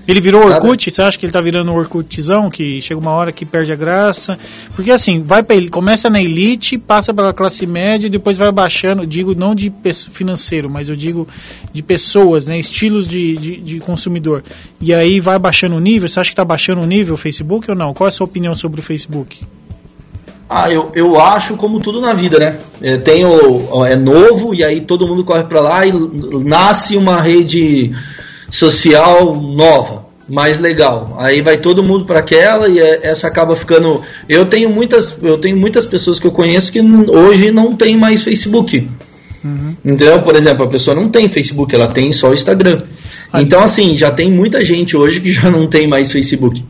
[0.07, 0.45] Ele virou.
[0.45, 0.91] Orkut?
[0.91, 3.77] Você acha que ele tá virando um Orkutzão, que chega uma hora que perde a
[3.77, 4.39] graça?
[4.75, 8.53] Porque assim, vai para ele, começa na elite, passa pela classe média e depois vai
[8.53, 9.73] baixando, digo não de
[10.11, 11.27] financeiro, mas eu digo
[11.73, 14.43] de pessoas, né, estilos de, de, de consumidor.
[14.81, 17.71] E aí vai baixando o nível, você acha que tá baixando o nível o Facebook
[17.71, 17.95] ou não?
[17.95, 19.43] Qual é a sua opinião sobre o Facebook?
[20.49, 22.59] Ah, eu, eu acho como tudo na vida, né?
[22.83, 25.93] É, tem o, é novo e aí todo mundo corre pra lá e
[26.45, 27.93] nasce uma rede
[28.55, 31.17] social nova, mais legal.
[31.19, 34.01] Aí vai todo mundo para aquela e é- essa acaba ficando.
[34.29, 38.23] Eu tenho muitas, eu tenho muitas pessoas que eu conheço que hoje não tem mais
[38.23, 38.89] Facebook.
[39.85, 40.23] Entendeu?
[40.23, 42.81] Por exemplo, a pessoa não tem Facebook, ela tem só o Instagram.
[43.35, 46.65] Então, assim, já tem muita gente hoje que já não tem mais Facebook.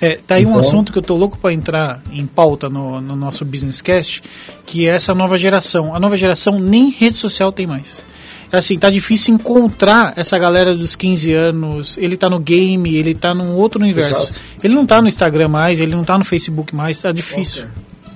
[0.00, 3.00] É, tá aí um Então- assunto que eu tô louco para entrar em pauta no,
[3.00, 4.22] no nosso Business Cast,
[4.64, 5.94] que é essa nova geração.
[5.94, 8.00] A nova geração nem rede social tem mais.
[8.54, 11.98] É Assim, tá difícil encontrar essa galera dos 15 anos.
[11.98, 14.30] Ele tá no game, ele tá num outro universo.
[14.30, 14.40] Exato.
[14.62, 17.66] Ele não tá no Instagram mais, ele não tá no Facebook mais, tá difícil.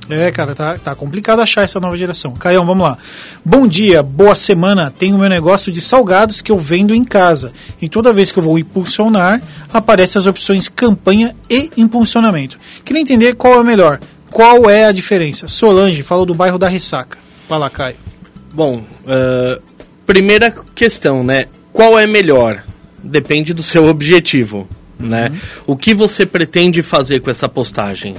[0.08, 2.32] É, cara, tá, tá complicado achar essa nova geração.
[2.32, 2.96] Caião, vamos lá.
[3.44, 4.90] Bom dia, boa semana.
[4.96, 7.52] Tenho meu negócio de salgados que eu vendo em casa.
[7.82, 9.42] E toda vez que eu vou impulsionar,
[9.72, 12.58] aparecem as opções campanha e impulsionamento.
[12.84, 14.00] Queria entender qual é o melhor.
[14.30, 15.48] Qual é a diferença?
[15.48, 17.18] Solange falou do bairro da Ressaca.
[17.48, 17.96] Fala, Caio.
[18.54, 19.60] Bom, ah,
[20.08, 21.44] primeira questão, né?
[21.70, 22.64] Qual é melhor?
[23.04, 24.66] Depende do seu objetivo,
[24.98, 25.30] né?
[25.66, 28.14] O que você pretende fazer com essa postagem?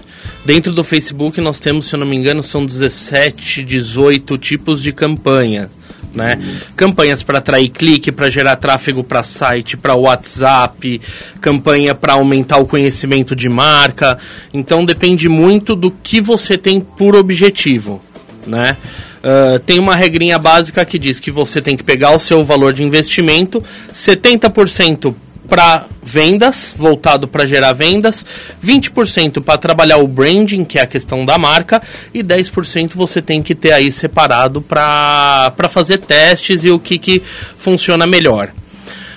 [0.46, 4.94] Dentro do Facebook nós temos, se eu não me engano, são 17, 18 tipos de
[4.94, 5.68] campanha.
[6.14, 6.40] Né?
[6.76, 11.02] Campanhas para atrair clique, para gerar tráfego para site, para WhatsApp,
[11.42, 14.18] campanha para aumentar o conhecimento de marca.
[14.54, 18.02] Então depende muito do que você tem por objetivo.
[18.48, 18.78] Né?
[19.20, 22.74] Uh, tem uma regrinha básica que diz que você tem que pegar o seu valor
[22.74, 23.62] de investimento,
[23.94, 25.14] 70%
[25.50, 28.26] para vendas, voltado para gerar vendas,
[28.64, 31.82] 20% para trabalhar o branding, que é a questão da marca,
[32.14, 37.22] e 10% você tem que ter aí separado para fazer testes e o que, que
[37.58, 38.52] funciona melhor.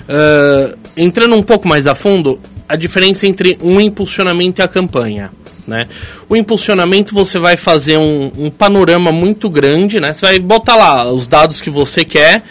[0.03, 5.31] Uh, entrando um pouco mais a fundo, a diferença entre um impulsionamento e a campanha.
[5.67, 5.87] Né?
[6.29, 10.13] O impulsionamento você vai fazer um, um panorama muito grande, né?
[10.13, 12.43] Você vai botar lá os dados que você quer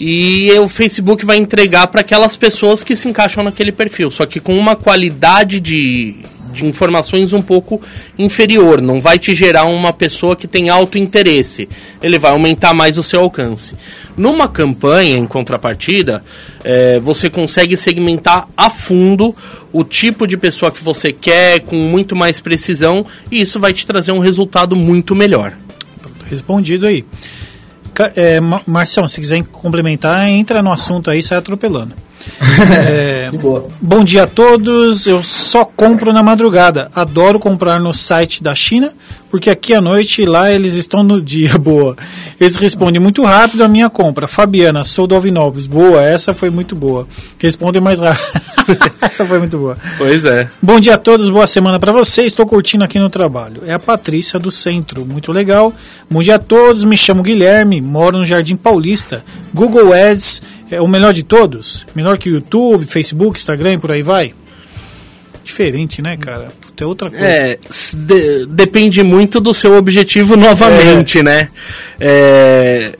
[0.00, 4.38] e o Facebook vai entregar para aquelas pessoas que se encaixam naquele perfil, só que
[4.38, 6.16] com uma qualidade de,
[6.58, 7.80] de informações um pouco
[8.18, 8.80] inferior.
[8.82, 11.68] Não vai te gerar uma pessoa que tem alto interesse.
[12.02, 13.74] Ele vai aumentar mais o seu alcance.
[14.16, 16.22] Numa campanha, em contrapartida,
[16.64, 19.34] é, você consegue segmentar a fundo
[19.72, 23.86] o tipo de pessoa que você quer com muito mais precisão e isso vai te
[23.86, 25.56] trazer um resultado muito melhor.
[26.28, 27.04] Respondido aí.
[28.14, 31.94] É, Marcião, se quiser complementar, entra no assunto aí, sai atropelando.
[32.40, 33.30] É,
[33.80, 35.06] bom dia a todos.
[35.06, 36.90] Eu só compro na madrugada.
[36.94, 38.92] Adoro comprar no site da China,
[39.30, 41.56] porque aqui à noite e lá eles estão no dia.
[41.58, 41.96] Boa.
[42.40, 44.26] Eles respondem muito rápido a minha compra.
[44.26, 45.66] Fabiana, sou do Alvinópolis.
[45.66, 47.06] Boa, essa foi muito boa.
[47.38, 48.30] Respondem mais rápido.
[49.00, 49.76] essa foi muito boa.
[49.96, 50.48] Pois é.
[50.62, 52.28] Bom dia a todos, boa semana para vocês.
[52.28, 53.62] Estou curtindo aqui no trabalho.
[53.66, 55.72] É a Patrícia do Centro, muito legal.
[56.08, 59.24] Bom dia a todos, me chamo Guilherme, moro no Jardim Paulista.
[59.52, 60.40] Google Ads
[60.70, 61.86] é o melhor de todos?
[61.94, 64.34] Melhor que o YouTube, Facebook, Instagram e por aí vai?
[65.44, 66.48] Diferente, né, cara?
[66.60, 67.24] Puta, é outra coisa.
[67.24, 67.58] É,
[67.96, 71.22] de, depende muito do seu objetivo novamente, é.
[71.22, 71.48] né?
[71.98, 72.92] É,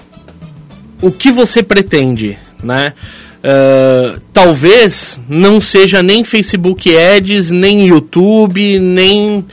[1.02, 2.94] o que você pretende, né?
[3.38, 9.44] Uh, talvez não seja nem Facebook Ads, nem YouTube, nem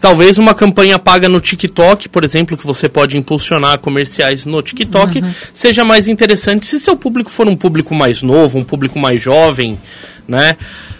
[0.00, 5.20] Talvez uma campanha paga no TikTok, por exemplo, que você pode impulsionar comerciais no TikTok,
[5.20, 5.34] uhum.
[5.52, 9.78] seja mais interessante se seu público for um público mais novo, um público mais jovem,
[10.26, 10.56] né?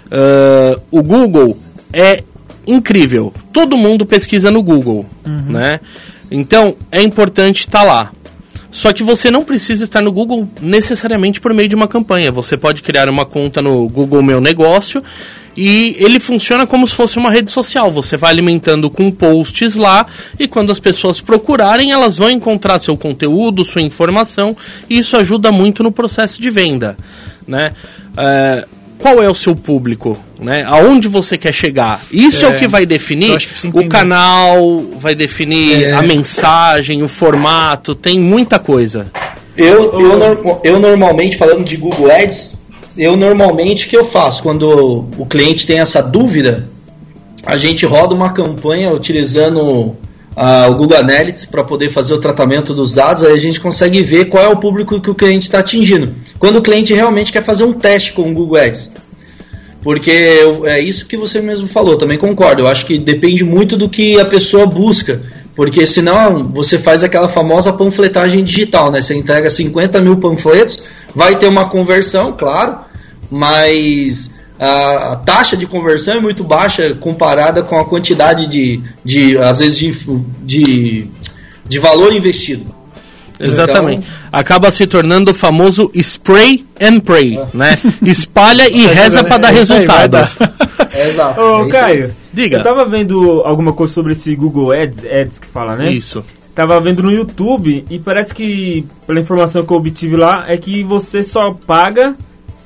[0.06, 1.56] Uh, o Google
[1.92, 2.24] é
[2.66, 3.32] incrível.
[3.52, 5.52] Todo mundo pesquisa no Google, uhum.
[5.52, 5.80] né?
[6.30, 8.12] Então, é importante estar tá lá.
[8.70, 12.30] Só que você não precisa estar no Google necessariamente por meio de uma campanha.
[12.30, 15.02] Você pode criar uma conta no Google Meu Negócio
[15.60, 17.90] e ele funciona como se fosse uma rede social.
[17.90, 20.06] Você vai alimentando com posts lá
[20.38, 24.56] e quando as pessoas procurarem, elas vão encontrar seu conteúdo, sua informação
[24.88, 26.96] e isso ajuda muito no processo de venda,
[27.44, 27.72] né?
[28.16, 28.64] É,
[28.98, 30.62] qual é o seu público, né?
[30.64, 32.00] Aonde você quer chegar?
[32.12, 35.92] Isso é, é o que vai definir que o canal, vai definir é.
[35.92, 39.10] a mensagem, o formato, tem muita coisa.
[39.56, 42.57] Eu, eu, eu normalmente falando de Google Ads,
[42.98, 46.68] eu normalmente o que eu faço quando o cliente tem essa dúvida,
[47.46, 52.74] a gente roda uma campanha utilizando uh, o Google Analytics para poder fazer o tratamento
[52.74, 55.60] dos dados, aí a gente consegue ver qual é o público que o cliente está
[55.60, 56.12] atingindo.
[56.38, 58.92] Quando o cliente realmente quer fazer um teste com o Google Ads.
[59.80, 60.10] Porque
[60.64, 62.62] é isso que você mesmo falou, também concordo.
[62.62, 65.22] Eu acho que depende muito do que a pessoa busca.
[65.54, 69.00] Porque senão você faz aquela famosa panfletagem digital, né?
[69.00, 70.84] Você entrega 50 mil panfletos,
[71.14, 72.78] vai ter uma conversão, claro,
[73.30, 79.60] mas a, taxa de conversão é muito baixa comparada com a quantidade de, de às
[79.60, 79.92] vezes, de,
[80.42, 81.06] de,
[81.68, 82.78] de valor investido.
[83.40, 84.00] Exatamente.
[84.00, 87.46] Então, Acaba se tornando o famoso spray and pray, é.
[87.54, 87.78] né?
[88.02, 90.16] Espalha e reza para dar resultado.
[90.92, 91.40] É, exato.
[91.40, 92.56] Ô, é Caio, diga.
[92.56, 95.92] Eu tava vendo alguma coisa sobre esse Google Ads, Ads que fala, né?
[95.92, 96.24] Isso.
[96.54, 100.82] Tava vendo no YouTube e parece que, pela informação que eu obtive lá, é que
[100.82, 102.16] você só paga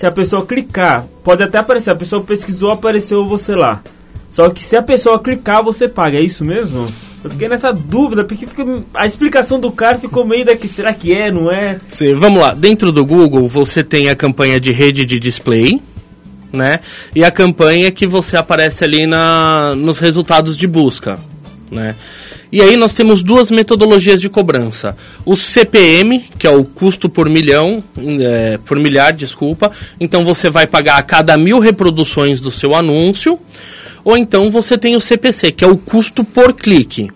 [0.02, 3.84] se a pessoa clicar, pode até aparecer, a pessoa pesquisou, apareceu você lá.
[4.32, 6.92] Só que se a pessoa clicar, você paga, é isso mesmo?
[7.22, 11.12] Eu fiquei nessa dúvida, porque fica, a explicação do cara ficou meio daqui, será que
[11.12, 11.78] é, não é?
[11.86, 15.80] Sim, vamos lá, dentro do Google você tem a campanha de rede de display,
[16.52, 16.80] né?
[17.14, 21.16] E a campanha que você aparece ali na, nos resultados de busca,
[21.70, 21.94] né?
[22.52, 24.94] E aí nós temos duas metodologias de cobrança.
[25.24, 29.72] O CPM, que é o custo por milhão, é, por milhar, desculpa.
[29.98, 33.40] Então você vai pagar a cada mil reproduções do seu anúncio.
[34.04, 37.10] Ou então você tem o CPC, que é o custo por clique,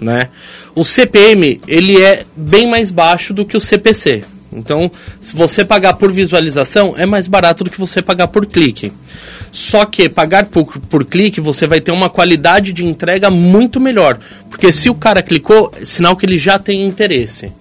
[0.00, 0.28] né?
[0.74, 4.24] O CPM, ele é bem mais baixo do que o CPC.
[4.52, 4.90] Então,
[5.20, 8.92] se você pagar por visualização, é mais barato do que você pagar por clique.
[9.52, 14.18] Só que pagar por, por clique, você vai ter uma qualidade de entrega muito melhor.
[14.48, 17.52] Porque se o cara clicou, é sinal que ele já tem interesse.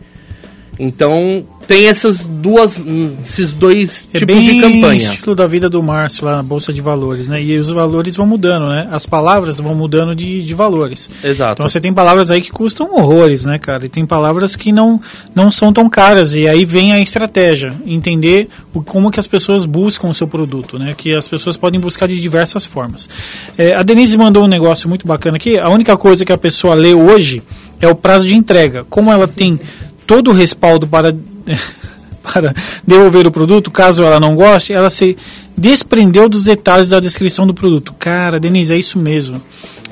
[0.79, 4.95] Então, tem essas duas, hum, esses dois É tipos bem de campanha.
[4.95, 7.39] estilo da vida do Márcio lá na Bolsa de Valores, né?
[7.43, 8.87] E os valores vão mudando, né?
[8.89, 11.07] As palavras vão mudando de, de valores.
[11.23, 11.61] Exato.
[11.61, 13.85] Então você tem palavras aí que custam horrores, né, cara?
[13.85, 14.99] E tem palavras que não,
[15.35, 16.33] não são tão caras.
[16.33, 20.79] E aí vem a estratégia, entender o, como que as pessoas buscam o seu produto,
[20.79, 20.95] né?
[20.97, 23.07] Que as pessoas podem buscar de diversas formas.
[23.55, 25.59] É, a Denise mandou um negócio muito bacana aqui.
[25.59, 27.43] A única coisa que a pessoa lê hoje
[27.79, 28.87] é o prazo de entrega.
[28.89, 29.59] Como ela tem
[30.07, 31.15] todo o respaldo para
[32.21, 32.53] para
[32.85, 35.17] devolver o produto, caso ela não goste, ela se
[35.57, 37.93] desprendeu dos detalhes da descrição do produto.
[37.97, 39.41] Cara, Denise, é isso mesmo.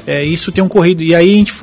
[0.05, 1.03] É, isso tem ocorrido.
[1.03, 1.53] E aí a gente,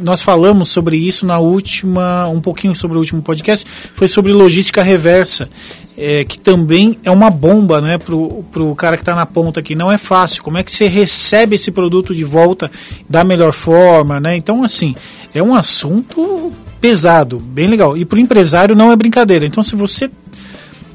[0.00, 4.82] nós falamos sobre isso na última, um pouquinho sobre o último podcast, foi sobre logística
[4.82, 5.48] reversa,
[5.96, 9.76] é, que também é uma bomba né, pro, pro cara que está na ponta aqui.
[9.76, 10.42] Não é fácil.
[10.42, 12.68] Como é que você recebe esse produto de volta
[13.08, 14.34] da melhor forma, né?
[14.34, 14.96] Então, assim,
[15.32, 16.52] é um assunto
[16.82, 17.96] pesado, bem legal.
[17.96, 19.46] E para o empresário não é brincadeira.
[19.46, 20.10] Então, se você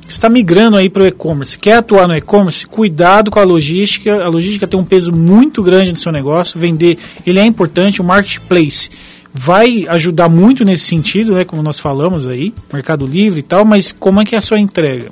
[0.07, 4.21] está migrando aí para o e-commerce, quer atuar no e-commerce, cuidado com a logística.
[4.21, 6.59] A logística tem um peso muito grande no seu negócio.
[6.59, 8.01] Vender, ele é importante.
[8.01, 8.89] O marketplace
[9.33, 11.45] vai ajudar muito nesse sentido, né?
[11.45, 13.63] Como nós falamos aí, Mercado Livre e tal.
[13.63, 15.09] Mas como é que é a sua entrega?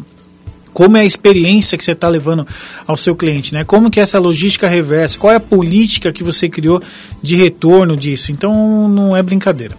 [0.75, 2.45] Como é a experiência que você está levando
[2.85, 3.63] ao seu cliente, né?
[3.63, 5.17] Como que é essa logística reversa?
[5.17, 6.81] Qual é a política que você criou
[7.23, 8.33] de retorno disso?
[8.33, 9.73] Então não é brincadeira.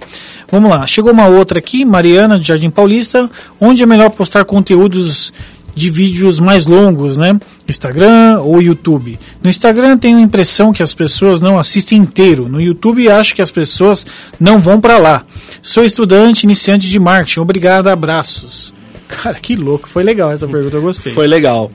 [0.50, 3.30] Vamos lá, chegou uma outra aqui, Mariana de Jardim Paulista,
[3.60, 5.34] onde é melhor postar conteúdos
[5.74, 7.38] de vídeos mais longos, né?
[7.68, 9.18] Instagram ou YouTube.
[9.42, 12.48] No Instagram tenho a impressão que as pessoas não assistem inteiro.
[12.48, 14.06] No YouTube acho que as pessoas
[14.40, 15.26] não vão para lá.
[15.60, 17.40] Sou estudante iniciante de marketing.
[17.40, 18.72] Obrigado, abraços.
[19.08, 19.88] Cara, que louco.
[19.88, 21.12] Foi legal essa pergunta, eu gostei.
[21.12, 21.70] Foi legal.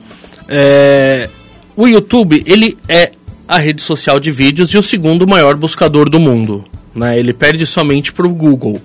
[0.48, 1.28] É,
[1.76, 3.12] o YouTube, ele é
[3.48, 6.64] a rede social de vídeos e o segundo maior buscador do mundo.
[6.94, 7.18] Né?
[7.18, 8.80] Ele perde somente para o Google.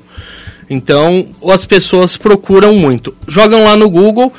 [0.70, 3.16] Então, as pessoas procuram muito.
[3.28, 4.34] Jogam lá no Google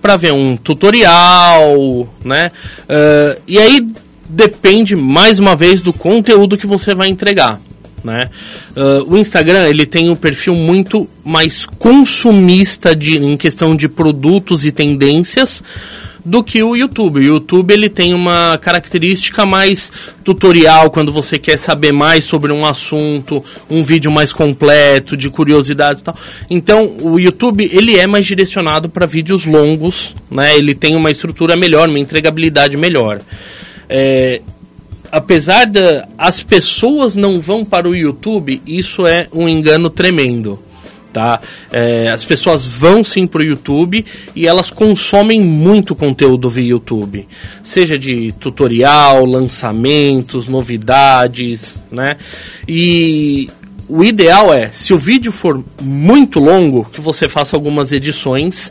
[0.00, 2.50] para ver um tutorial, né?
[2.88, 3.86] Ah, e aí
[4.28, 7.60] depende, mais uma vez, do conteúdo que você vai entregar.
[8.02, 8.30] Né?
[8.76, 14.64] Ah, o Instagram ele tem um perfil muito mais consumista de, em questão de produtos
[14.64, 15.62] e tendências
[16.24, 17.20] do que o YouTube.
[17.20, 19.90] O YouTube ele tem uma característica mais
[20.22, 26.00] tutorial quando você quer saber mais sobre um assunto, um vídeo mais completo de curiosidades
[26.00, 26.16] e tal.
[26.50, 30.56] Então, o YouTube ele é mais direcionado para vídeos longos, né?
[30.56, 33.20] Ele tem uma estrutura melhor, uma entregabilidade melhor.
[33.88, 34.42] É,
[35.10, 40.58] apesar de as pessoas não vão para o YouTube, isso é um engano tremendo.
[41.12, 41.40] Tá?
[41.72, 44.04] É, as pessoas vão sim para o YouTube
[44.36, 47.26] e elas consomem muito conteúdo via YouTube,
[47.62, 52.16] seja de tutorial, lançamentos, novidades, né?
[52.68, 53.48] E
[53.88, 58.70] o ideal é, se o vídeo for muito longo, que você faça algumas edições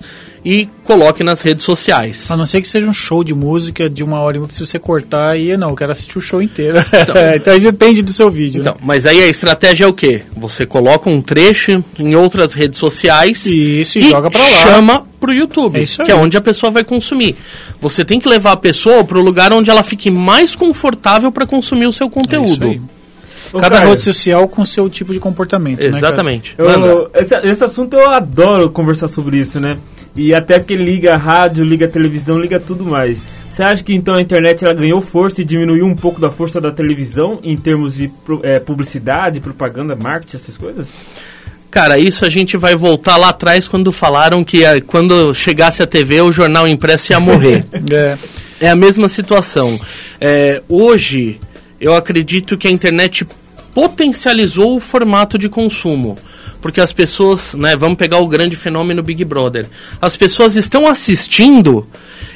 [0.49, 2.31] e coloque nas redes sociais.
[2.31, 4.79] A não ser que seja um show de música de uma hora, que se você
[4.79, 6.77] cortar aí, não, eu quero assistir o show inteiro.
[6.79, 7.15] Então,
[7.53, 8.61] aí depende do seu vídeo.
[8.61, 10.21] Então, mas aí a estratégia é o quê?
[10.37, 14.47] Você coloca um trecho em outras redes sociais Isso, e e joga pra lá.
[14.63, 17.35] chama pro YouTube, É isso que é onde a pessoa vai consumir.
[17.81, 21.87] Você tem que levar a pessoa pro lugar onde ela fique mais confortável para consumir
[21.87, 22.67] o seu É isso conteúdo.
[22.67, 22.81] aí.
[23.59, 25.79] Cada rede social com seu tipo de comportamento.
[25.79, 25.87] né?
[25.87, 26.53] Exatamente.
[26.57, 27.09] Eu- Manda.
[27.15, 29.77] esse, esse assunto eu adoro conversar sobre isso, né?
[30.17, 33.23] E até porque liga a rádio, liga a televisão, liga tudo mais.
[33.51, 36.59] Você acha que então a internet ela ganhou força e diminuiu um pouco da força
[36.59, 38.11] da televisão em termos de
[38.43, 40.89] eh, publicidade, propaganda, marketing, essas coisas?
[41.69, 45.87] Cara, isso a gente vai voltar lá atrás quando falaram que eh, quando chegasse a
[45.87, 47.65] TV o jornal impresso ia morrer.
[47.91, 48.17] É.
[48.59, 49.79] É a mesma situação.
[50.19, 51.39] É, hoje,
[51.79, 53.25] eu acredito que a internet
[53.77, 56.17] potencializou o formato de consumo.
[56.59, 59.67] Porque as pessoas, né, vamos pegar o grande fenômeno Big Brother.
[60.01, 61.87] As pessoas estão assistindo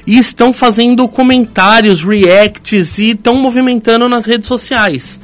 [0.05, 5.19] e estão fazendo comentários, reacts e estão movimentando nas redes sociais.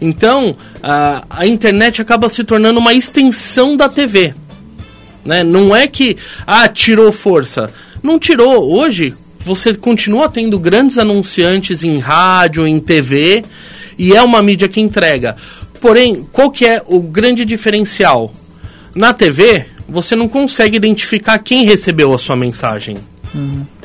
[0.00, 4.34] Então, a, a internet acaba se tornando uma extensão da TV.
[5.24, 5.42] Né?
[5.42, 7.72] Não é que, ah, tirou força.
[8.00, 8.72] Não tirou.
[8.72, 13.42] Hoje, você continua tendo grandes anunciantes em rádio, em TV,
[13.98, 15.36] e é uma mídia que entrega.
[15.80, 18.32] Porém, qual que é o grande diferencial?
[18.94, 22.96] Na TV, você não consegue identificar quem recebeu a sua mensagem.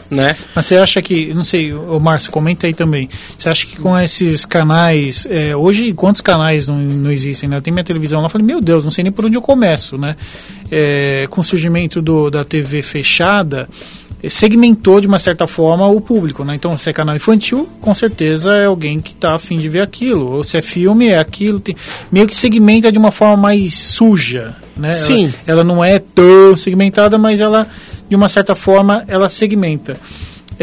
[0.10, 0.36] Né?
[0.54, 3.10] Mas você acha que, não sei, o Márcio, comenta aí também.
[3.38, 7.56] Você acha que com esses canais, é, hoje quantos canais não, não existem, né?
[7.56, 9.42] Eu tenho minha televisão lá, eu falei, meu Deus, não sei nem por onde eu
[9.42, 10.18] começo, né?
[10.70, 13.70] É, com o surgimento do, da TV fechada,
[14.30, 16.56] segmentou de uma certa forma o público, né?
[16.56, 20.32] Então, se é canal infantil, com certeza é alguém que está afim de ver aquilo.
[20.32, 21.60] Ou se é filme, é aquilo.
[21.60, 21.76] Tem,
[22.12, 24.94] meio que segmenta de uma forma mais suja, né?
[24.94, 25.34] Sim.
[25.48, 27.68] Ela, ela não é tão segmentada, mas ela,
[28.08, 29.98] de uma certa forma, ela segmenta.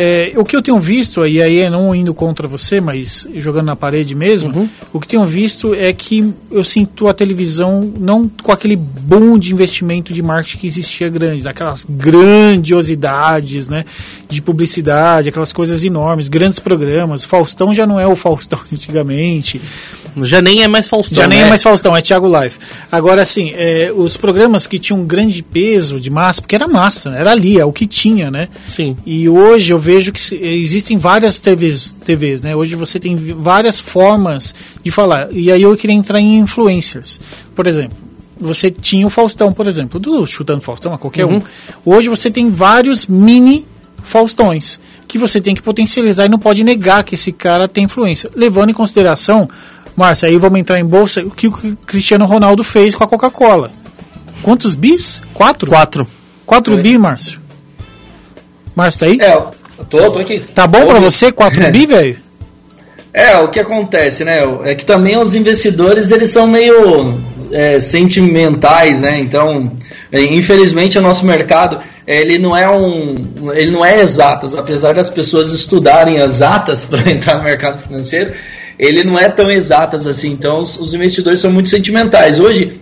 [0.01, 3.67] É, o que eu tenho visto, e aí é não indo contra você, mas jogando
[3.67, 8.53] na parede mesmo, o que tenho visto é que eu sinto a televisão não com
[8.53, 13.85] aquele boom de investimento de marketing que existia grande, aquelas grandiosidades né,
[14.29, 17.25] de publicidade, aquelas coisas enormes, grandes programas.
[17.25, 19.61] Faustão já não é o Faustão antigamente.
[20.23, 21.17] Já nem é mais Faustão.
[21.17, 21.47] Já nem né?
[21.47, 22.57] é mais Faustão, é Thiago Live.
[22.91, 27.11] Agora, assim, é, os programas que tinham um grande peso de massa, porque era massa,
[27.11, 27.21] né?
[27.21, 28.49] era ali, é o que tinha, né?
[28.67, 28.97] Sim.
[29.05, 32.55] E hoje eu vejo que existem várias TVs, TVs, né?
[32.55, 35.29] Hoje você tem várias formas de falar.
[35.33, 37.19] E aí eu queria entrar em influencers.
[37.55, 37.97] Por exemplo,
[38.39, 41.41] você tinha o Faustão, por exemplo, do Chutando Faustão, a qualquer um.
[41.87, 43.67] Hoje você tem vários mini
[44.03, 44.79] Faustões
[45.09, 48.31] que você tem que potencializar e não pode negar que esse cara tem influência.
[48.37, 49.49] Levando em consideração,
[49.97, 51.53] Márcia, aí vamos entrar em bolsa, o que o
[51.87, 53.73] Cristiano Ronaldo fez com a Coca-Cola.
[54.43, 55.23] Quantos bis?
[55.33, 55.71] Quatro?
[55.71, 56.07] Quatro.
[56.45, 57.41] Quatro bi, Márcio?
[58.77, 59.19] Márcio, tá aí?
[59.21, 60.41] É, tô, tô aqui.
[60.55, 61.05] Tá bom pra Ouvi.
[61.05, 62.29] você, 4 bi, velho?
[63.13, 64.41] É, o que acontece, né?
[64.65, 67.19] É que também os investidores eles são meio
[67.51, 69.19] é, sentimentais, né?
[69.19, 69.73] Então,
[70.13, 73.17] é, infelizmente o nosso mercado ele não é um,
[73.55, 78.33] ele não é exatas, apesar das pessoas estudarem exatas para entrar no mercado financeiro,
[78.79, 80.31] ele não é tão exatas assim.
[80.31, 82.39] Então, os, os investidores são muito sentimentais.
[82.39, 82.81] Hoje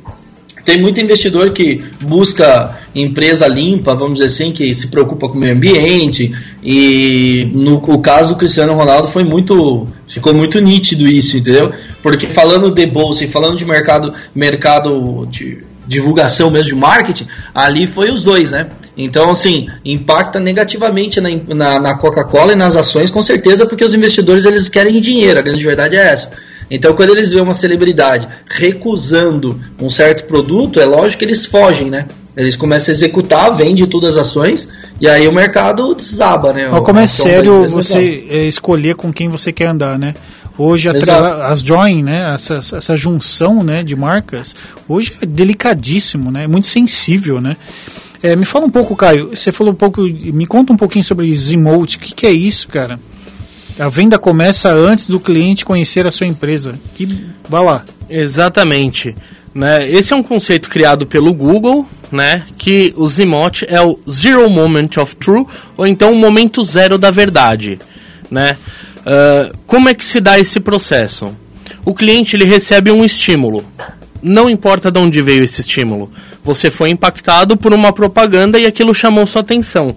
[0.67, 5.41] tem muito investidor que busca empresa limpa, vamos dizer assim, que se preocupa com o
[5.41, 6.35] meio ambiente.
[6.63, 9.87] E no o caso do Cristiano Ronaldo foi muito.
[10.09, 11.73] ficou muito nítido isso, entendeu?
[12.03, 17.87] Porque falando de bolsa e falando de mercado, mercado de divulgação mesmo de marketing, ali
[17.87, 18.67] foi os dois, né?
[18.97, 23.95] Então, assim, impacta negativamente na, na, na Coca-Cola e nas ações, com certeza, porque os
[23.95, 26.33] investidores eles querem dinheiro, a grande verdade é essa.
[26.71, 31.91] Então, quando eles veem uma celebridade recusando um certo produto, é lógico que eles fogem,
[31.91, 32.07] né?
[32.37, 34.69] Eles começam a executar, vende todas as ações,
[35.01, 36.69] e aí o mercado desaba, né?
[36.71, 40.15] Olha como é sério você é, escolher com quem você quer andar, né?
[40.59, 42.35] Hoje as join, né?
[42.35, 44.55] Essa, essa junção né, de marcas,
[44.89, 46.45] hoje é delicadíssimo, né?
[46.45, 47.57] É muito sensível, né?
[48.23, 49.31] É, me fala um pouco, Caio.
[49.35, 51.97] Você falou um pouco, me conta um pouquinho sobre Zimote.
[51.97, 52.99] O que, que é isso, cara?
[53.79, 56.79] A venda começa antes do cliente conhecer a sua empresa.
[56.95, 57.85] Que vai lá.
[58.09, 59.15] Exatamente.
[59.55, 59.91] Né?
[59.91, 62.45] Esse é um conceito criado pelo Google, né?
[62.57, 65.47] que o Zimote é o Zero Moment of True,
[65.77, 67.79] ou então o momento zero da verdade.
[68.31, 68.57] Né?
[69.07, 71.27] Ah, como é que se dá esse processo?
[71.85, 73.65] O cliente ele recebe um estímulo.
[74.21, 76.11] Não importa de onde veio esse estímulo.
[76.43, 79.95] Você foi impactado por uma propaganda e aquilo chamou sua atenção.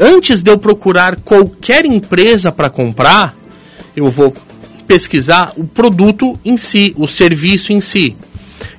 [0.00, 3.36] Antes de eu procurar qualquer empresa para comprar,
[3.94, 4.34] eu vou
[4.86, 8.16] pesquisar o produto em si, o serviço em si.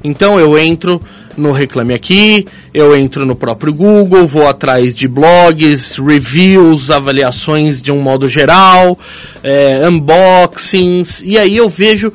[0.04, 1.00] Então eu entro
[1.38, 7.92] no Reclame Aqui, eu entro no próprio Google, vou atrás de blogs, reviews, avaliações de
[7.92, 8.98] um modo geral,
[9.44, 12.12] é, unboxings, e aí eu vejo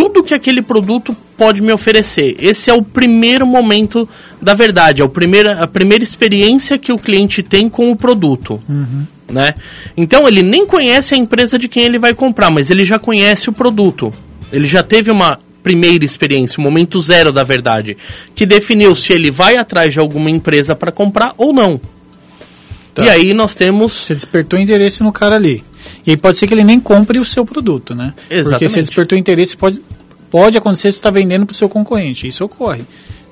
[0.00, 2.34] tudo que aquele produto pode me oferecer.
[2.40, 4.08] Esse é o primeiro momento
[4.40, 8.58] da verdade, é o primeiro, a primeira experiência que o cliente tem com o produto.
[9.30, 9.52] Né?
[9.94, 13.50] Então ele nem conhece a empresa de quem ele vai comprar, mas ele já conhece
[13.50, 14.10] o produto.
[14.50, 17.94] Ele já teve uma primeira experiência, o momento zero da verdade,
[18.34, 21.78] que definiu se ele vai atrás de alguma empresa para comprar ou não.
[22.94, 23.04] Tá.
[23.04, 25.62] E aí nós temos Você despertou interesse no cara ali.
[26.06, 28.14] E pode ser que ele nem compre o seu produto, né?
[28.16, 28.72] Porque Exatamente.
[28.72, 29.82] se despertou interesse, pode,
[30.30, 32.26] pode acontecer se está vendendo para o seu concorrente.
[32.26, 32.82] Isso ocorre.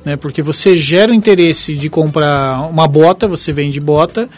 [0.05, 0.17] Né?
[0.17, 4.29] Porque você gera o interesse de comprar uma bota, você vende bota,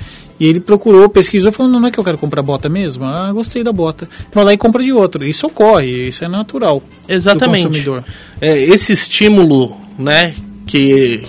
[0.41, 3.05] e ele procurou, pesquisou, falando, não é que eu quero comprar bota mesmo?
[3.05, 4.09] Ah, gostei da bota.
[4.33, 5.23] Vai lá e compra de outro.
[5.23, 7.61] Isso ocorre, isso é natural Exatamente.
[7.61, 8.05] do consumidor.
[8.41, 10.35] É, esse estímulo né,
[10.67, 11.23] que,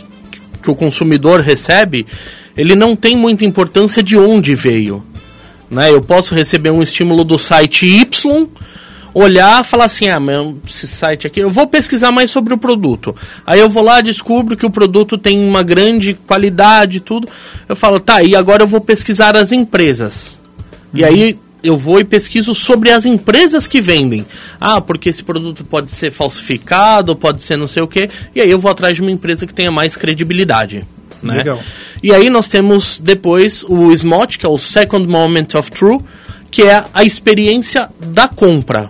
[0.64, 2.08] que o consumidor recebe,
[2.56, 5.04] ele não tem muita importância de onde veio.
[5.72, 5.90] Né?
[5.90, 8.48] Eu posso receber um estímulo do site Y,
[9.14, 13.16] olhar falar assim, ah, mas esse site aqui, eu vou pesquisar mais sobre o produto.
[13.48, 17.28] Aí eu vou lá, descubro que o produto tem uma grande qualidade tudo.
[17.70, 20.38] Eu falo, tá, e agora eu vou pesquisar as empresas.
[20.94, 24.26] E aí eu vou e pesquiso sobre as empresas que vendem.
[24.60, 28.10] Ah, porque esse produto pode ser falsificado, pode ser não sei o quê.
[28.36, 30.86] E aí eu vou atrás de uma empresa que tenha mais credibilidade.
[31.22, 31.38] Né?
[31.38, 31.60] Legal.
[32.02, 36.00] E aí nós temos depois o SMOT, que é o Second Moment of True,
[36.50, 38.90] que é a experiência da compra.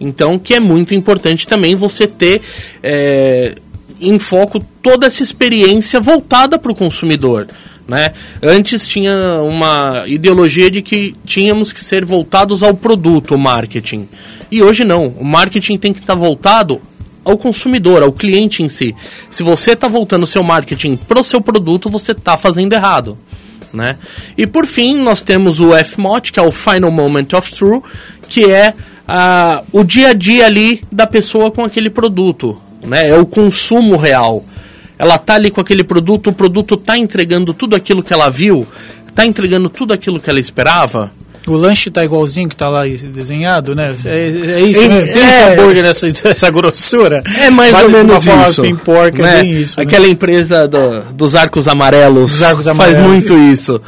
[0.00, 2.42] Então, que é muito importante também você ter
[2.82, 3.56] é,
[4.00, 7.46] em foco toda essa experiência voltada para o consumidor.
[7.88, 8.12] Né?
[8.42, 14.08] Antes tinha uma ideologia de que tínhamos que ser voltados ao produto, o marketing.
[14.50, 15.06] E hoje não.
[15.06, 16.80] O marketing tem que estar voltado
[17.26, 18.94] ao consumidor, ao cliente em si.
[19.28, 23.18] Se você está voltando o seu marketing para o seu produto, você está fazendo errado.
[23.74, 23.98] Né?
[24.38, 27.82] E por fim, nós temos o FMOT, que é o Final Moment of True,
[28.28, 28.72] que é
[29.08, 32.56] ah, o dia a dia ali da pessoa com aquele produto.
[32.84, 33.08] Né?
[33.08, 34.44] É o consumo real.
[34.96, 38.64] Ela tá ali com aquele produto, o produto tá entregando tudo aquilo que ela viu,
[39.16, 41.10] tá entregando tudo aquilo que ela esperava.
[41.46, 43.94] O lanche tá igualzinho que tá lá desenhado, né?
[44.04, 45.06] É, é isso, É, né?
[45.06, 45.28] Tem é.
[45.28, 47.22] esse hambúrguer nessa, essa grossura.
[47.40, 48.62] É mais Vale ou uma menos forma isso.
[48.62, 49.38] Pimporca, né?
[49.38, 49.78] é bem isso.
[49.78, 49.84] né?
[49.86, 53.06] Aquela empresa do- dos arcos amarelos, Dos arcos faz amarelos.
[53.30, 53.80] muito isso.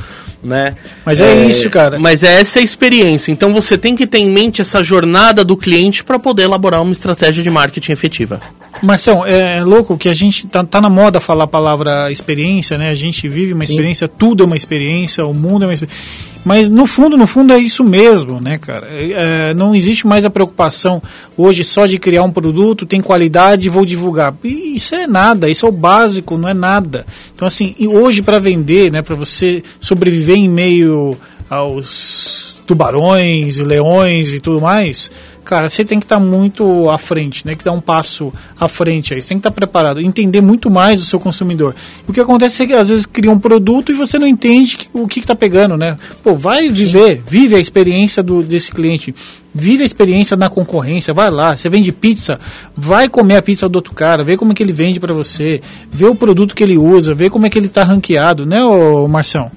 [0.43, 0.77] Né?
[1.05, 1.99] Mas é isso, cara.
[1.99, 3.33] Mas é essa a experiência.
[3.33, 6.93] Então você tem que ter em mente essa jornada do cliente para poder elaborar uma
[6.93, 8.41] estratégia de marketing efetiva.
[8.83, 12.91] Marção, é louco que a gente tá, tá na moda falar a palavra experiência, né?
[12.91, 16.39] A gente vive uma experiência, tudo é uma experiência, o mundo é uma experiência.
[16.45, 18.87] Mas no fundo, no fundo é isso mesmo, né, cara?
[18.89, 21.03] É, não existe mais a preocupação
[21.37, 24.35] hoje só de criar um produto, tem qualidade e vou divulgar.
[24.45, 27.05] Isso é nada, isso é o básico, não é nada.
[27.35, 31.17] Então assim, hoje para vender, né, para você sobreviver em meio
[31.51, 35.11] aos tubarões, leões e tudo mais,
[35.49, 37.55] cara, você tem que estar muito à frente, né?
[37.55, 38.31] Que dar um passo
[38.61, 39.23] à frente aí.
[39.23, 41.75] Você tem que estar preparado, entender muito mais do seu consumidor.
[42.07, 45.09] O que acontece é que às vezes cria um produto e você não entende o
[45.09, 45.97] que está pegando, né?
[46.23, 49.15] Pô, vai viver, vive a experiência do, desse cliente.
[49.55, 52.39] Vive a experiência na concorrência, vai lá, você vende pizza,
[52.77, 55.63] vai comer a pizza do outro cara, vê como é que ele vende para você,
[55.91, 59.09] vê o produto que ele usa, vê como é que ele está ranqueado, né, ô
[59.09, 59.51] Marção?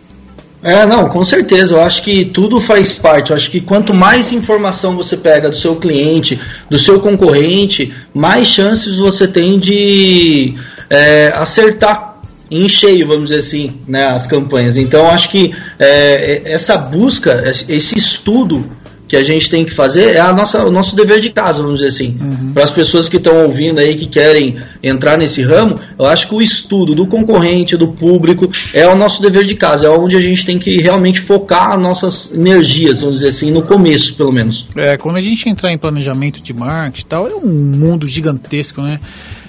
[0.63, 1.75] É, não, com certeza.
[1.75, 3.31] Eu acho que tudo faz parte.
[3.31, 6.39] Eu acho que quanto mais informação você pega do seu cliente,
[6.69, 10.53] do seu concorrente, mais chances você tem de
[10.89, 12.11] é, acertar
[12.51, 14.75] em cheio, vamos dizer assim, né, as campanhas.
[14.75, 18.69] Então, acho que é, essa busca, esse estudo
[19.11, 21.79] que a gente tem que fazer é a nossa, o nosso dever de casa, vamos
[21.79, 22.17] dizer assim.
[22.53, 26.33] Para as pessoas que estão ouvindo aí, que querem entrar nesse ramo, eu acho que
[26.33, 30.21] o estudo do concorrente, do público, é o nosso dever de casa, é onde a
[30.21, 34.65] gente tem que realmente focar as nossas energias, vamos dizer assim, no começo, pelo menos.
[34.77, 38.81] É, quando a gente entrar em planejamento de marketing e tal, é um mundo gigantesco,
[38.81, 38.97] né?